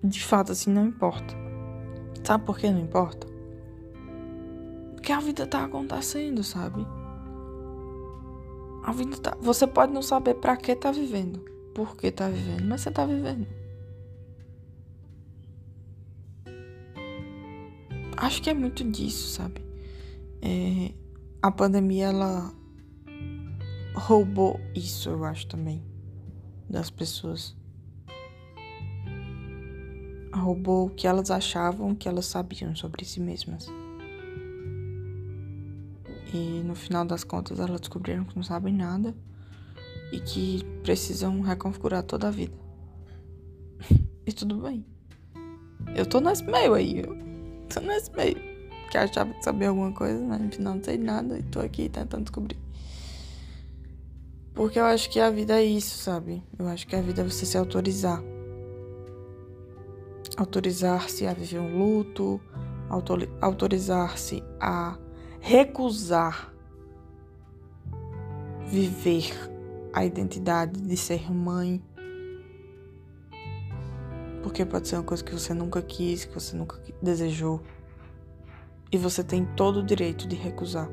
De 0.04 0.24
fato, 0.24 0.52
assim, 0.52 0.72
não 0.72 0.88
importa. 0.88 1.34
Sabe 2.24 2.46
por 2.46 2.58
que 2.60 2.70
não 2.70 2.80
importa? 2.80 3.29
Porque 5.10 5.24
a 5.24 5.26
vida 5.26 5.48
tá 5.48 5.66
acontecendo, 5.66 6.44
sabe? 6.44 6.86
A 8.84 8.92
vida 8.92 9.18
tá. 9.18 9.36
Você 9.42 9.66
pode 9.66 9.92
não 9.92 10.04
saber 10.04 10.36
para 10.36 10.56
que 10.56 10.76
tá 10.76 10.92
vivendo, 10.92 11.44
por 11.74 11.98
que 11.98 12.12
tá 12.12 12.30
vivendo, 12.30 12.68
mas 12.68 12.82
você 12.82 12.92
tá 12.92 13.08
vivendo. 13.08 13.48
Acho 18.18 18.40
que 18.40 18.52
é 18.52 18.54
muito 18.54 18.84
disso, 18.84 19.30
sabe? 19.30 19.66
É, 20.44 20.94
a 21.42 21.50
pandemia, 21.50 22.10
ela 22.10 22.54
roubou 23.96 24.60
isso, 24.76 25.10
eu 25.10 25.26
acho 25.26 25.48
também, 25.48 25.84
das 26.70 26.92
pessoas. 26.92 27.58
Roubou 30.32 30.86
o 30.86 30.90
que 30.92 31.08
elas 31.08 31.32
achavam 31.32 31.96
que 31.96 32.08
elas 32.08 32.28
sabiam 32.28 32.76
sobre 32.76 33.04
si 33.04 33.20
mesmas. 33.20 33.68
E 36.32 36.62
no 36.64 36.76
final 36.76 37.06
das 37.06 37.24
contas 37.24 37.60
elas 37.60 37.80
descobriram 37.80 38.24
que 38.24 38.36
não 38.36 38.44
sabem 38.44 38.74
nada 38.74 39.16
e 40.12 40.20
que 40.20 40.64
precisam 40.84 41.42
reconfigurar 41.42 42.04
toda 42.04 42.28
a 42.28 42.32
vida. 42.32 42.58
e 44.26 44.32
tudo 44.32 44.58
bem. 44.58 44.86
Eu 45.96 46.06
tô 46.06 46.20
nesse 46.20 46.44
meio 46.44 46.74
aí, 46.74 47.00
eu 47.00 47.16
tô 47.68 47.80
nesse 47.80 48.12
meio. 48.12 48.38
Que 48.92 48.98
achava 48.98 49.32
que 49.34 49.44
sabia 49.44 49.70
alguma 49.70 49.92
coisa, 49.92 50.20
mas 50.20 50.42
no 50.42 50.52
final 50.52 50.76
não 50.76 50.84
sei 50.84 50.98
nada 50.98 51.38
e 51.38 51.44
tô 51.44 51.60
aqui 51.60 51.90
tentando 51.90 52.24
descobrir. 52.24 52.58
Porque 54.54 54.80
eu 54.80 54.86
acho 54.86 55.10
que 55.10 55.20
a 55.20 55.30
vida 55.30 55.60
é 55.60 55.64
isso, 55.64 55.98
sabe? 55.98 56.44
Eu 56.58 56.68
acho 56.68 56.86
que 56.86 56.96
a 56.96 57.02
vida 57.02 57.22
é 57.22 57.24
você 57.24 57.46
se 57.46 57.58
autorizar. 57.58 58.22
Autorizar-se 60.36 61.28
a 61.28 61.34
viver 61.34 61.60
um 61.60 61.78
luto, 61.78 62.42
autorizar-se 63.42 64.44
a 64.60 64.98
recusar 65.40 66.54
viver 68.70 69.34
a 69.94 70.06
identidade 70.06 70.80
de 70.80 70.96
ser 70.96 71.32
mãe. 71.32 71.82
Porque 74.44 74.66
pode 74.66 74.88
ser 74.88 74.96
uma 74.96 75.04
coisa 75.04 75.24
que 75.24 75.34
você 75.34 75.54
nunca 75.54 75.82
quis, 75.82 76.26
que 76.26 76.34
você 76.34 76.56
nunca 76.56 76.80
desejou. 77.02 77.62
E 78.92 78.98
você 78.98 79.24
tem 79.24 79.46
todo 79.56 79.80
o 79.80 79.84
direito 79.84 80.28
de 80.28 80.36
recusar 80.36 80.90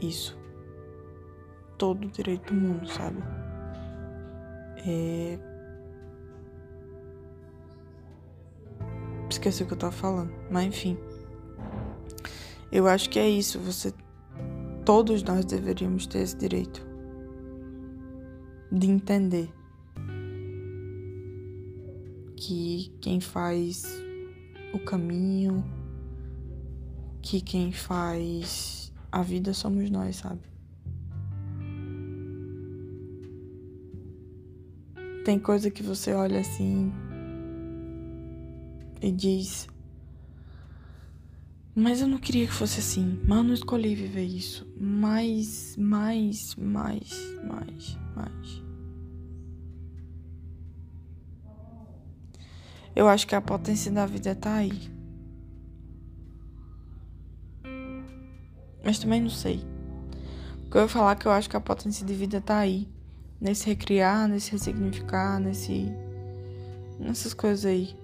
isso. 0.00 0.36
Todo 1.78 2.04
o 2.06 2.10
direito 2.10 2.52
do 2.52 2.60
mundo, 2.60 2.88
sabe? 2.88 3.22
É... 4.86 5.38
Esqueci 9.30 9.62
o 9.62 9.66
que 9.66 9.72
eu 9.72 9.78
tava 9.78 9.92
falando, 9.92 10.32
mas 10.50 10.64
enfim. 10.64 10.98
Eu 12.74 12.88
acho 12.88 13.08
que 13.08 13.20
é 13.20 13.30
isso, 13.30 13.60
você 13.60 13.94
todos 14.84 15.22
nós 15.22 15.44
deveríamos 15.44 16.08
ter 16.08 16.18
esse 16.18 16.36
direito 16.36 16.84
de 18.72 18.90
entender 18.90 19.48
que 22.36 22.92
quem 23.00 23.20
faz 23.20 23.84
o 24.72 24.80
caminho, 24.80 25.64
que 27.22 27.40
quem 27.40 27.70
faz 27.70 28.92
a 29.12 29.22
vida 29.22 29.54
somos 29.54 29.88
nós, 29.88 30.16
sabe? 30.16 30.42
Tem 35.24 35.38
coisa 35.38 35.70
que 35.70 35.82
você 35.84 36.12
olha 36.12 36.40
assim 36.40 36.92
e 39.00 39.12
diz: 39.12 39.68
mas 41.76 42.00
eu 42.00 42.06
não 42.06 42.18
queria 42.18 42.46
que 42.46 42.52
fosse 42.52 42.78
assim. 42.78 43.20
Mas 43.26 43.38
eu 43.38 43.44
não 43.44 43.54
escolhi 43.54 43.94
viver 43.94 44.24
isso. 44.24 44.66
Mais, 44.78 45.76
mais, 45.76 46.54
mais, 46.56 47.10
mais, 47.42 47.98
mais. 48.14 48.62
Eu 52.94 53.08
acho 53.08 53.26
que 53.26 53.34
a 53.34 53.40
potência 53.40 53.90
da 53.90 54.06
vida 54.06 54.36
tá 54.36 54.54
aí. 54.54 54.94
Mas 58.84 59.00
também 59.00 59.20
não 59.20 59.30
sei. 59.30 59.64
Porque 60.62 60.76
eu 60.76 60.82
vou 60.82 60.88
falar 60.88 61.16
que 61.16 61.26
eu 61.26 61.32
acho 61.32 61.50
que 61.50 61.56
a 61.56 61.60
potência 61.60 62.06
de 62.06 62.14
vida 62.14 62.40
tá 62.40 62.58
aí. 62.58 62.86
Nesse 63.40 63.66
recriar, 63.66 64.28
nesse 64.28 64.52
ressignificar, 64.52 65.40
nesse. 65.40 65.88
nessas 67.00 67.34
coisas 67.34 67.64
aí. 67.64 67.96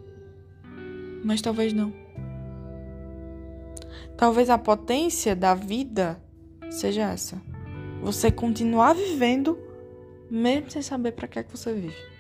Mas 1.25 1.41
talvez 1.41 1.73
não. 1.73 2.00
Talvez 4.17 4.51
a 4.51 4.59
potência 4.59 5.35
da 5.35 5.55
vida 5.55 6.23
seja 6.71 7.11
essa. 7.11 7.41
Você 8.03 8.31
continuar 8.31 8.95
vivendo 8.95 9.59
mesmo 10.31 10.71
sem 10.71 10.81
saber 10.81 11.13
para 11.13 11.27
que 11.27 11.39
é 11.39 11.43
que 11.43 11.57
você 11.57 11.73
vive. 11.73 12.11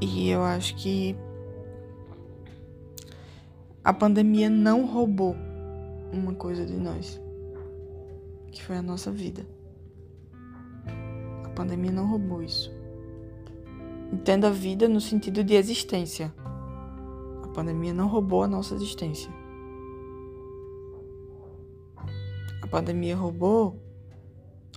E 0.00 0.30
eu 0.30 0.42
acho 0.42 0.76
que 0.76 1.14
a 3.84 3.92
pandemia 3.92 4.48
não 4.48 4.86
roubou 4.86 5.36
uma 6.12 6.34
coisa 6.34 6.64
de 6.64 6.74
nós, 6.74 7.20
que 8.50 8.62
foi 8.62 8.76
a 8.76 8.82
nossa 8.82 9.10
vida. 9.10 9.44
A 11.44 11.48
pandemia 11.50 11.92
não 11.92 12.06
roubou 12.06 12.42
isso. 12.42 12.79
Entenda 14.12 14.48
a 14.48 14.50
vida 14.50 14.88
no 14.88 15.00
sentido 15.00 15.44
de 15.44 15.54
existência. 15.54 16.34
A 17.42 17.48
pandemia 17.48 17.94
não 17.94 18.08
roubou 18.08 18.42
a 18.42 18.48
nossa 18.48 18.74
existência. 18.74 19.30
A 22.62 22.66
pandemia 22.66 23.16
roubou 23.16 23.80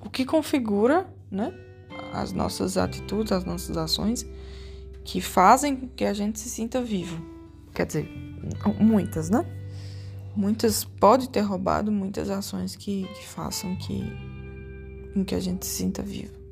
o 0.04 0.10
que 0.10 0.26
configura, 0.26 1.12
né, 1.32 1.54
as 2.12 2.32
nossas 2.32 2.78
atitudes, 2.78 3.32
as 3.32 3.46
nossas 3.46 3.78
ações 3.78 4.26
que 5.04 5.20
fazem 5.20 5.76
com 5.76 5.88
que 5.88 6.06
a 6.06 6.14
gente 6.14 6.40
se 6.40 6.50
sinta 6.50 6.82
vivo. 6.82 7.22
Quer 7.74 7.86
dizer, 7.86 8.10
muitas, 8.80 9.30
né? 9.30 9.46
Muitas 10.36 10.84
pode 10.84 11.30
ter 11.30 11.42
roubado 11.42 11.92
muitas 11.92 12.30
ações 12.30 12.76
que, 12.76 13.04
que 13.04 13.28
façam 13.28 13.76
que, 13.76 14.04
com 15.14 15.24
que 15.24 15.36
a 15.36 15.40
gente 15.40 15.66
se 15.66 15.78
sinta 15.78 16.02
vivo. 16.02 16.43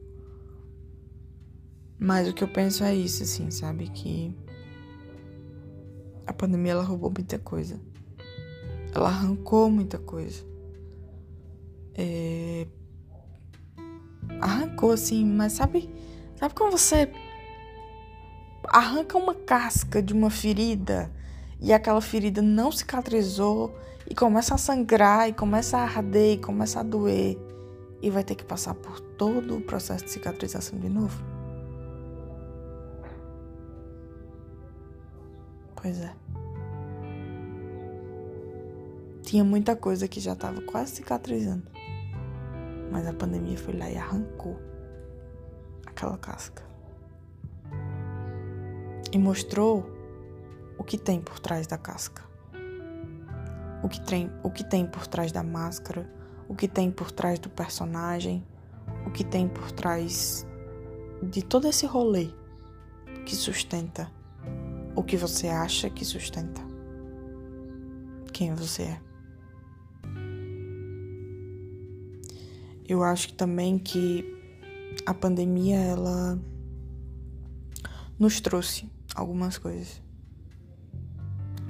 Mas 2.03 2.27
o 2.27 2.33
que 2.33 2.43
eu 2.43 2.47
penso 2.47 2.83
é 2.83 2.95
isso, 2.95 3.21
assim, 3.21 3.51
sabe? 3.51 3.87
Que 3.87 4.35
a 6.25 6.33
pandemia 6.33 6.71
ela 6.71 6.81
roubou 6.81 7.11
muita 7.15 7.37
coisa. 7.37 7.79
Ela 8.91 9.09
arrancou 9.09 9.69
muita 9.69 9.99
coisa. 9.99 10.43
É... 11.93 12.65
Arrancou, 14.39 14.93
assim, 14.93 15.23
mas 15.23 15.53
sabe. 15.53 15.91
Sabe 16.37 16.55
como 16.55 16.71
você 16.71 17.07
arranca 18.67 19.15
uma 19.15 19.35
casca 19.35 20.01
de 20.01 20.11
uma 20.11 20.31
ferida 20.31 21.11
e 21.59 21.71
aquela 21.71 22.01
ferida 22.01 22.41
não 22.41 22.71
cicatrizou 22.71 23.77
e 24.09 24.15
começa 24.15 24.55
a 24.55 24.57
sangrar 24.57 25.29
e 25.29 25.33
começa 25.33 25.77
a 25.77 25.83
arder 25.83 26.33
e 26.33 26.37
começa 26.39 26.79
a 26.79 26.83
doer 26.83 27.37
e 28.01 28.09
vai 28.09 28.23
ter 28.23 28.33
que 28.33 28.43
passar 28.43 28.73
por 28.73 28.99
todo 28.99 29.57
o 29.57 29.61
processo 29.61 30.05
de 30.05 30.09
cicatrização 30.09 30.79
de 30.79 30.89
novo? 30.89 31.40
Pois 35.81 35.99
é. 35.99 36.13
Tinha 39.23 39.43
muita 39.43 39.75
coisa 39.75 40.07
que 40.07 40.19
já 40.19 40.33
estava 40.33 40.61
quase 40.61 40.97
cicatrizando. 40.97 41.63
Mas 42.91 43.07
a 43.07 43.13
pandemia 43.13 43.57
foi 43.57 43.75
lá 43.75 43.89
e 43.89 43.97
arrancou 43.97 44.59
aquela 45.87 46.17
casca. 46.17 46.61
E 49.11 49.17
mostrou 49.17 49.89
o 50.77 50.83
que 50.83 50.97
tem 50.97 51.19
por 51.19 51.39
trás 51.39 51.65
da 51.65 51.77
casca. 51.77 52.21
O 53.83 53.89
que 53.89 53.99
tem, 54.01 54.31
o 54.43 54.51
que 54.51 54.63
tem 54.63 54.85
por 54.85 55.07
trás 55.07 55.31
da 55.31 55.41
máscara, 55.41 56.07
o 56.47 56.53
que 56.53 56.67
tem 56.67 56.91
por 56.91 57.09
trás 57.09 57.39
do 57.39 57.49
personagem, 57.49 58.45
o 59.07 59.09
que 59.09 59.23
tem 59.23 59.47
por 59.47 59.71
trás 59.71 60.45
de 61.23 61.41
todo 61.41 61.67
esse 61.67 61.87
rolê 61.87 62.29
que 63.25 63.35
sustenta 63.35 64.20
o 64.95 65.03
que 65.03 65.17
você 65.17 65.47
acha 65.47 65.89
que 65.89 66.03
sustenta. 66.03 66.61
Quem 68.33 68.53
você 68.53 68.83
é. 68.83 69.01
Eu 72.87 73.03
acho 73.03 73.33
também 73.33 73.77
que 73.77 74.25
a 75.05 75.13
pandemia 75.13 75.77
ela 75.77 76.39
nos 78.19 78.41
trouxe 78.41 78.89
algumas 79.15 79.57
coisas 79.57 80.01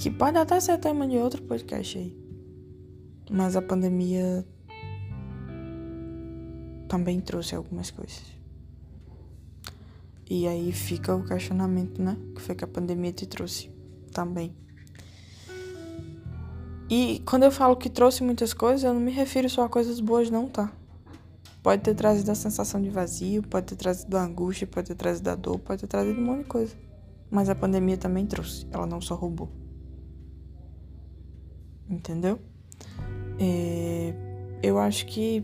que 0.01 0.09
pode 0.09 0.35
até 0.35 0.59
ser 0.59 0.79
tema 0.79 1.07
de 1.07 1.15
outro 1.17 1.43
podcast 1.43 1.95
aí. 1.95 2.17
Mas 3.29 3.55
a 3.55 3.61
pandemia 3.61 4.43
também 6.87 7.21
trouxe 7.21 7.53
algumas 7.53 7.91
coisas. 7.91 8.40
E 10.33 10.47
aí 10.47 10.71
fica 10.71 11.13
o 11.13 11.25
questionamento, 11.25 12.01
né? 12.01 12.15
Que 12.33 12.41
foi 12.41 12.55
que 12.55 12.63
a 12.63 12.67
pandemia 12.67 13.11
te 13.11 13.25
trouxe 13.25 13.69
também. 14.13 14.55
E 16.89 17.21
quando 17.25 17.43
eu 17.43 17.51
falo 17.51 17.75
que 17.75 17.89
trouxe 17.89 18.23
muitas 18.23 18.53
coisas, 18.53 18.85
eu 18.85 18.93
não 18.93 19.01
me 19.01 19.11
refiro 19.11 19.49
só 19.49 19.65
a 19.65 19.69
coisas 19.69 19.99
boas, 19.99 20.29
não, 20.29 20.47
tá? 20.47 20.71
Pode 21.61 21.83
ter 21.83 21.93
trazido 21.95 22.31
a 22.31 22.35
sensação 22.35 22.81
de 22.81 22.89
vazio, 22.89 23.43
pode 23.43 23.65
ter 23.65 23.75
trazido 23.75 24.15
a 24.15 24.23
angústia, 24.23 24.65
pode 24.65 24.87
ter 24.87 24.95
trazido 24.95 25.29
a 25.29 25.35
dor, 25.35 25.59
pode 25.59 25.81
ter 25.81 25.87
trazido 25.87 26.17
um 26.17 26.23
monte 26.23 26.43
de 26.43 26.45
coisa. 26.45 26.77
Mas 27.29 27.49
a 27.49 27.55
pandemia 27.55 27.97
também 27.97 28.25
trouxe, 28.25 28.65
ela 28.71 28.87
não 28.87 29.01
só 29.01 29.15
roubou. 29.15 29.51
Entendeu? 31.89 32.39
É, 33.37 34.13
eu 34.63 34.79
acho 34.79 35.07
que 35.07 35.43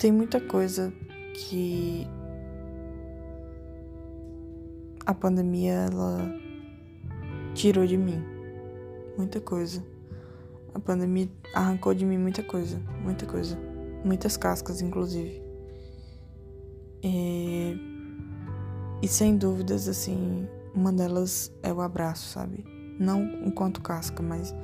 tem 0.00 0.10
muita 0.10 0.40
coisa 0.40 0.92
que 1.32 2.08
a 5.06 5.14
pandemia 5.14 5.88
ela 5.90 6.34
tirou 7.54 7.86
de 7.86 7.96
mim. 7.96 8.22
Muita 9.16 9.40
coisa. 9.40 9.82
A 10.74 10.78
pandemia 10.78 11.30
arrancou 11.54 11.94
de 11.94 12.04
mim 12.04 12.18
muita 12.18 12.42
coisa, 12.42 12.78
muita 13.02 13.24
coisa 13.24 13.56
muitas 14.06 14.36
cascas, 14.36 14.80
inclusive. 14.80 15.42
E, 17.02 17.76
e 19.02 19.08
sem 19.08 19.36
dúvidas, 19.36 19.88
assim, 19.88 20.48
uma 20.74 20.92
delas 20.92 21.52
é 21.62 21.72
o 21.72 21.80
abraço, 21.80 22.28
sabe? 22.30 22.64
Não 22.98 23.22
enquanto 23.44 23.82
casca, 23.82 24.22
mas 24.22 24.54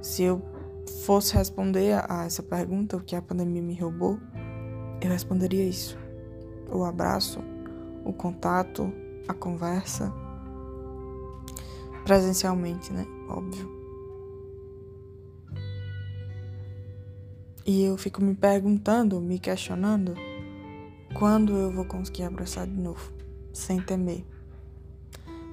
se 0.00 0.22
eu 0.22 0.40
fosse 1.04 1.34
responder 1.34 2.00
a 2.08 2.24
essa 2.24 2.42
pergunta, 2.42 2.96
o 2.96 3.00
que 3.00 3.14
a 3.14 3.20
pandemia 3.20 3.60
me 3.60 3.78
roubou, 3.78 4.18
eu 5.00 5.10
responderia 5.10 5.64
isso: 5.64 5.98
o 6.72 6.84
abraço, 6.84 7.40
o 8.04 8.12
contato, 8.12 8.90
a 9.28 9.34
conversa, 9.34 10.12
presencialmente, 12.04 12.92
né? 12.92 13.06
Óbvio. 13.28 13.78
E 17.66 17.84
eu 17.84 17.98
fico 17.98 18.24
me 18.24 18.34
perguntando, 18.34 19.20
me 19.20 19.38
questionando, 19.38 20.14
quando 21.14 21.54
eu 21.54 21.70
vou 21.70 21.84
conseguir 21.84 22.22
abraçar 22.22 22.66
de 22.66 22.72
novo, 22.72 23.12
sem 23.52 23.78
temer. 23.78 24.24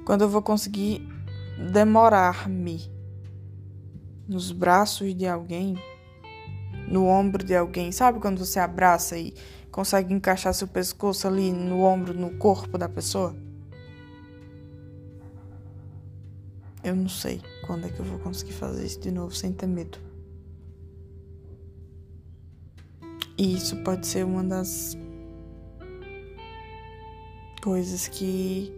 Quando 0.06 0.22
eu 0.22 0.30
vou 0.30 0.42
conseguir 0.42 1.06
demorar-me 1.74 2.90
nos 4.28 4.52
braços 4.52 5.14
de 5.14 5.28
alguém, 5.28 5.76
no 6.88 7.06
ombro 7.06 7.44
de 7.44 7.56
alguém. 7.56 7.92
Sabe 7.92 8.20
quando 8.20 8.40
você 8.40 8.60
abraça 8.60 9.18
e 9.18 9.34
consegue 9.72 10.14
encaixar 10.14 10.54
seu 10.54 10.68
pescoço 10.68 11.28
ali 11.28 11.52
no 11.52 11.82
ombro, 11.82 12.14
no 12.14 12.38
corpo 12.38 12.78
da 12.78 12.88
pessoa? 12.88 13.36
Eu 16.86 16.96
não 16.96 17.10
sei 17.10 17.42
quando 17.66 17.88
é 17.88 17.90
que 17.90 18.00
eu 18.00 18.06
vou 18.06 18.20
conseguir 18.20 18.54
fazer 18.54 18.86
isso 18.86 19.00
de 19.00 19.10
novo 19.10 19.34
sem 19.34 19.52
ter 19.52 19.66
medo. 19.66 19.98
E 23.36 23.56
isso 23.56 23.76
pode 23.78 24.06
ser 24.06 24.24
uma 24.24 24.44
das 24.44 24.96
coisas 27.60 28.08
que 28.08 28.72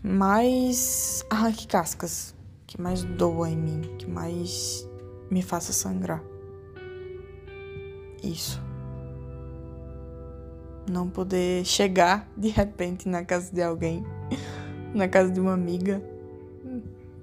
mais 0.00 1.26
arranque 1.28 1.66
cascas, 1.66 2.32
que 2.64 2.80
mais 2.80 3.02
doa 3.02 3.50
em 3.50 3.56
mim, 3.56 3.80
que 3.98 4.08
mais 4.08 4.88
me 5.28 5.42
faça 5.42 5.72
sangrar. 5.72 6.22
Isso. 8.22 8.62
Não 10.88 11.10
poder 11.10 11.64
chegar 11.64 12.30
de 12.36 12.48
repente 12.48 13.08
na 13.08 13.24
casa 13.24 13.52
de 13.52 13.60
alguém, 13.60 14.04
na 14.94 15.08
casa 15.08 15.30
de 15.30 15.40
uma 15.40 15.52
amiga, 15.52 16.02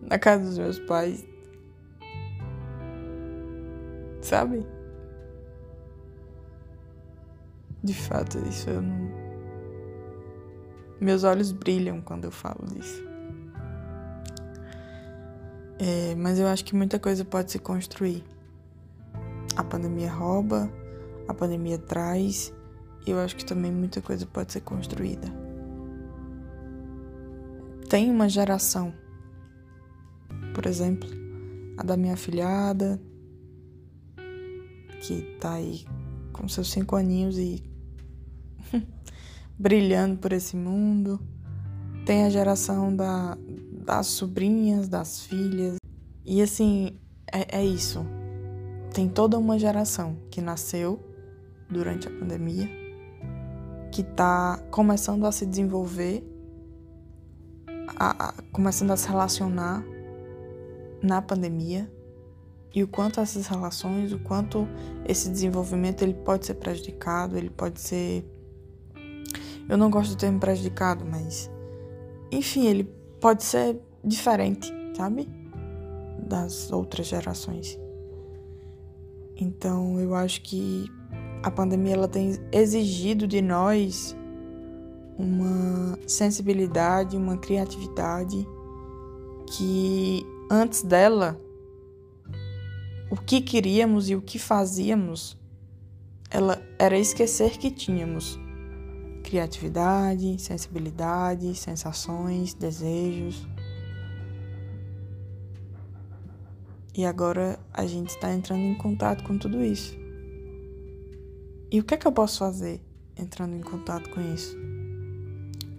na 0.01 0.17
casa 0.17 0.43
dos 0.43 0.57
meus 0.57 0.79
pais 0.79 1.25
sabe? 4.27 4.65
De 7.83 7.93
fato, 7.93 8.37
isso 8.49 8.69
eu 8.69 8.81
não. 8.81 9.27
Meus 10.99 11.23
olhos 11.23 11.51
brilham 11.51 12.01
quando 12.01 12.25
eu 12.25 12.31
falo 12.31 12.65
disso. 12.67 13.05
É, 15.79 16.15
mas 16.15 16.39
eu 16.39 16.47
acho 16.47 16.65
que 16.65 16.75
muita 16.75 16.99
coisa 16.99 17.23
pode 17.23 17.51
se 17.51 17.59
construir. 17.59 18.23
A 19.55 19.63
pandemia 19.63 20.11
rouba, 20.11 20.69
a 21.27 21.33
pandemia 21.33 21.77
traz, 21.77 22.53
e 23.05 23.11
eu 23.11 23.19
acho 23.19 23.35
que 23.35 23.45
também 23.45 23.71
muita 23.71 24.01
coisa 24.01 24.25
pode 24.25 24.51
ser 24.51 24.61
construída. 24.61 25.46
Tem 27.89 28.11
uma 28.11 28.27
geração, 28.27 28.93
por 30.53 30.65
exemplo, 30.65 31.09
a 31.77 31.83
da 31.83 31.95
minha 31.95 32.15
afilhada, 32.15 33.01
que 34.99 35.21
tá 35.39 35.53
aí 35.53 35.85
com 36.33 36.49
seus 36.49 36.69
cinco 36.69 36.97
aninhos 36.97 37.37
e 37.37 37.63
brilhando 39.57 40.17
por 40.17 40.33
esse 40.33 40.57
mundo. 40.57 41.17
Tem 42.05 42.25
a 42.25 42.29
geração 42.29 42.93
da, 42.93 43.37
das 43.85 44.07
sobrinhas, 44.07 44.89
das 44.89 45.21
filhas. 45.21 45.77
E 46.25 46.41
assim, 46.41 46.99
é, 47.31 47.59
é 47.59 47.65
isso. 47.65 48.05
Tem 48.93 49.07
toda 49.07 49.37
uma 49.39 49.57
geração 49.57 50.17
que 50.29 50.41
nasceu 50.41 50.99
durante 51.69 52.09
a 52.09 52.11
pandemia, 52.11 52.69
que 53.91 54.03
tá 54.03 54.61
começando 54.71 55.25
a 55.25 55.31
se 55.31 55.45
desenvolver, 55.45 56.21
a, 57.87 58.29
a, 58.29 58.33
começando 58.51 58.91
a 58.91 58.97
se 58.97 59.07
relacionar 59.07 59.83
na 61.01 61.21
pandemia 61.21 61.91
e 62.73 62.83
o 62.83 62.87
quanto 62.87 63.19
essas 63.19 63.47
relações, 63.47 64.11
o 64.11 64.19
quanto 64.19 64.67
esse 65.07 65.29
desenvolvimento 65.29 66.01
ele 66.01 66.13
pode 66.13 66.45
ser 66.45 66.55
prejudicado, 66.55 67.37
ele 67.37 67.49
pode 67.49 67.79
ser 67.79 68.25
eu 69.69 69.77
não 69.77 69.89
gosto 69.89 70.11
do 70.11 70.17
termo 70.17 70.39
prejudicado, 70.39 71.05
mas 71.05 71.51
enfim, 72.31 72.67
ele 72.67 72.83
pode 73.19 73.43
ser 73.43 73.79
diferente, 74.03 74.71
sabe? 74.95 75.27
Das 76.25 76.71
outras 76.71 77.07
gerações. 77.07 77.77
Então, 79.35 79.99
eu 79.99 80.15
acho 80.15 80.41
que 80.41 80.85
a 81.43 81.51
pandemia 81.51 81.93
ela 81.93 82.07
tem 82.07 82.33
exigido 82.51 83.27
de 83.27 83.41
nós 83.41 84.16
uma 85.17 85.97
sensibilidade, 86.07 87.17
uma 87.17 87.37
criatividade 87.37 88.47
que 89.47 90.25
antes 90.49 90.83
dela 90.83 91.39
o 93.09 93.15
que 93.15 93.41
queríamos 93.41 94.09
e 94.09 94.15
o 94.15 94.21
que 94.21 94.37
fazíamos 94.37 95.37
ela 96.29 96.61
era 96.77 96.97
esquecer 96.97 97.57
que 97.57 97.71
tínhamos 97.71 98.37
criatividade, 99.23 100.41
sensibilidade, 100.41 101.53
sensações, 101.55 102.53
desejos. 102.53 103.47
E 106.95 107.05
agora 107.05 107.59
a 107.73 107.85
gente 107.85 108.09
está 108.09 108.33
entrando 108.33 108.61
em 108.61 108.75
contato 108.75 109.23
com 109.23 109.37
tudo 109.37 109.63
isso. 109.63 109.95
E 111.69 111.79
o 111.79 111.83
que 111.83 111.93
é 111.93 111.97
que 111.97 112.07
eu 112.07 112.11
posso 112.11 112.39
fazer 112.39 112.81
entrando 113.17 113.55
em 113.55 113.61
contato 113.61 114.09
com 114.09 114.21
isso? 114.33 114.76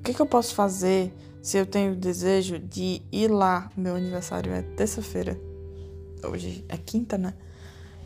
Que 0.09 0.15
que 0.15 0.23
eu 0.23 0.27
posso 0.27 0.55
fazer 0.55 1.13
se 1.43 1.59
eu 1.59 1.67
tenho 1.67 1.93
o 1.93 1.95
desejo 1.95 2.59
de 2.59 3.03
ir 3.13 3.31
lá, 3.31 3.71
meu 3.77 3.95
aniversário 3.95 4.51
é 4.51 4.63
terça-feira. 4.63 5.39
Hoje 6.25 6.65
é 6.67 6.79
quinta, 6.79 7.19
né? 7.19 7.35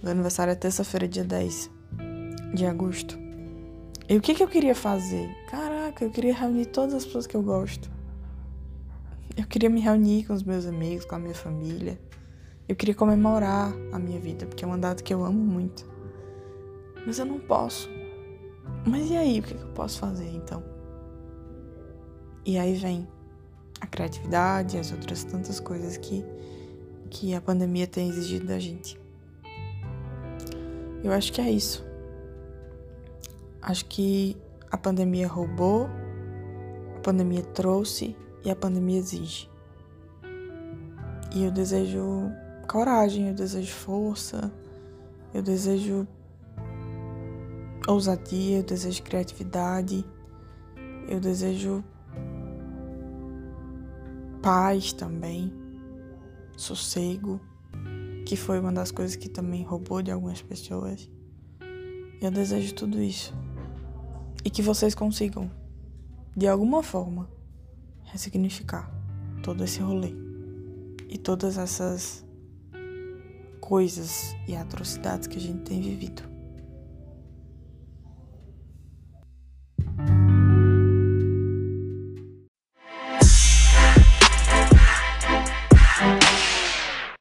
Meu 0.02 0.10
aniversário 0.10 0.50
é 0.50 0.56
terça-feira, 0.56 1.06
dia 1.06 1.22
10 1.22 1.70
de 2.54 2.66
agosto. 2.66 3.16
E 4.08 4.16
o 4.16 4.20
que, 4.20 4.34
que 4.34 4.42
eu 4.42 4.48
queria 4.48 4.74
fazer? 4.74 5.30
Caraca, 5.48 6.04
eu 6.04 6.10
queria 6.10 6.34
reunir 6.34 6.66
todas 6.66 6.92
as 6.92 7.04
pessoas 7.04 7.24
que 7.28 7.36
eu 7.36 7.42
gosto. 7.44 7.88
Eu 9.36 9.46
queria 9.46 9.70
me 9.70 9.80
reunir 9.80 10.26
com 10.26 10.32
os 10.32 10.42
meus 10.42 10.66
amigos, 10.66 11.04
com 11.04 11.14
a 11.14 11.20
minha 11.20 11.36
família. 11.36 12.00
Eu 12.68 12.74
queria 12.74 12.96
comemorar 12.96 13.72
a 13.92 13.98
minha 14.00 14.18
vida, 14.18 14.44
porque 14.44 14.64
é 14.64 14.66
uma 14.66 14.76
data 14.76 15.04
que 15.04 15.14
eu 15.14 15.24
amo 15.24 15.38
muito. 15.38 15.88
Mas 17.06 17.20
eu 17.20 17.24
não 17.24 17.38
posso. 17.38 17.88
Mas 18.84 19.08
e 19.08 19.16
aí, 19.16 19.38
o 19.38 19.42
que, 19.44 19.54
que 19.54 19.62
eu 19.62 19.68
posso 19.68 20.00
fazer 20.00 20.28
então? 20.34 20.71
E 22.44 22.58
aí 22.58 22.74
vem 22.74 23.06
a 23.80 23.86
criatividade 23.86 24.78
as 24.78 24.92
outras 24.92 25.24
tantas 25.24 25.58
coisas 25.58 25.96
que, 25.96 26.24
que 27.10 27.34
a 27.34 27.40
pandemia 27.40 27.86
tem 27.86 28.08
exigido 28.08 28.46
da 28.46 28.58
gente. 28.58 29.00
Eu 31.02 31.12
acho 31.12 31.32
que 31.32 31.40
é 31.40 31.50
isso. 31.50 31.84
Acho 33.60 33.84
que 33.86 34.36
a 34.70 34.76
pandemia 34.78 35.28
roubou, 35.28 35.88
a 36.96 37.00
pandemia 37.00 37.42
trouxe 37.42 38.16
e 38.44 38.50
a 38.50 38.56
pandemia 38.56 38.98
exige. 38.98 39.50
E 41.34 41.44
eu 41.44 41.50
desejo 41.50 42.30
coragem, 42.68 43.28
eu 43.28 43.34
desejo 43.34 43.72
força, 43.72 44.52
eu 45.34 45.42
desejo 45.42 46.06
ousadia, 47.88 48.58
eu 48.58 48.62
desejo 48.62 49.02
criatividade, 49.02 50.04
eu 51.08 51.18
desejo 51.18 51.82
paz 54.42 54.92
também, 54.92 55.52
sossego, 56.56 57.40
que 58.26 58.36
foi 58.36 58.58
uma 58.58 58.72
das 58.72 58.90
coisas 58.90 59.14
que 59.14 59.28
também 59.28 59.62
roubou 59.62 60.02
de 60.02 60.10
algumas 60.10 60.42
pessoas. 60.42 61.08
Eu 62.20 62.30
desejo 62.30 62.74
tudo 62.74 63.00
isso. 63.00 63.32
E 64.44 64.50
que 64.50 64.60
vocês 64.60 64.94
consigam, 64.94 65.48
de 66.36 66.48
alguma 66.48 66.82
forma, 66.82 67.30
ressignificar 68.02 68.90
todo 69.44 69.62
esse 69.62 69.80
rolê 69.80 70.12
e 71.08 71.16
todas 71.16 71.56
essas 71.56 72.24
coisas 73.60 74.34
e 74.48 74.56
atrocidades 74.56 75.28
que 75.28 75.38
a 75.38 75.40
gente 75.40 75.62
tem 75.62 75.80
vivido. 75.80 76.31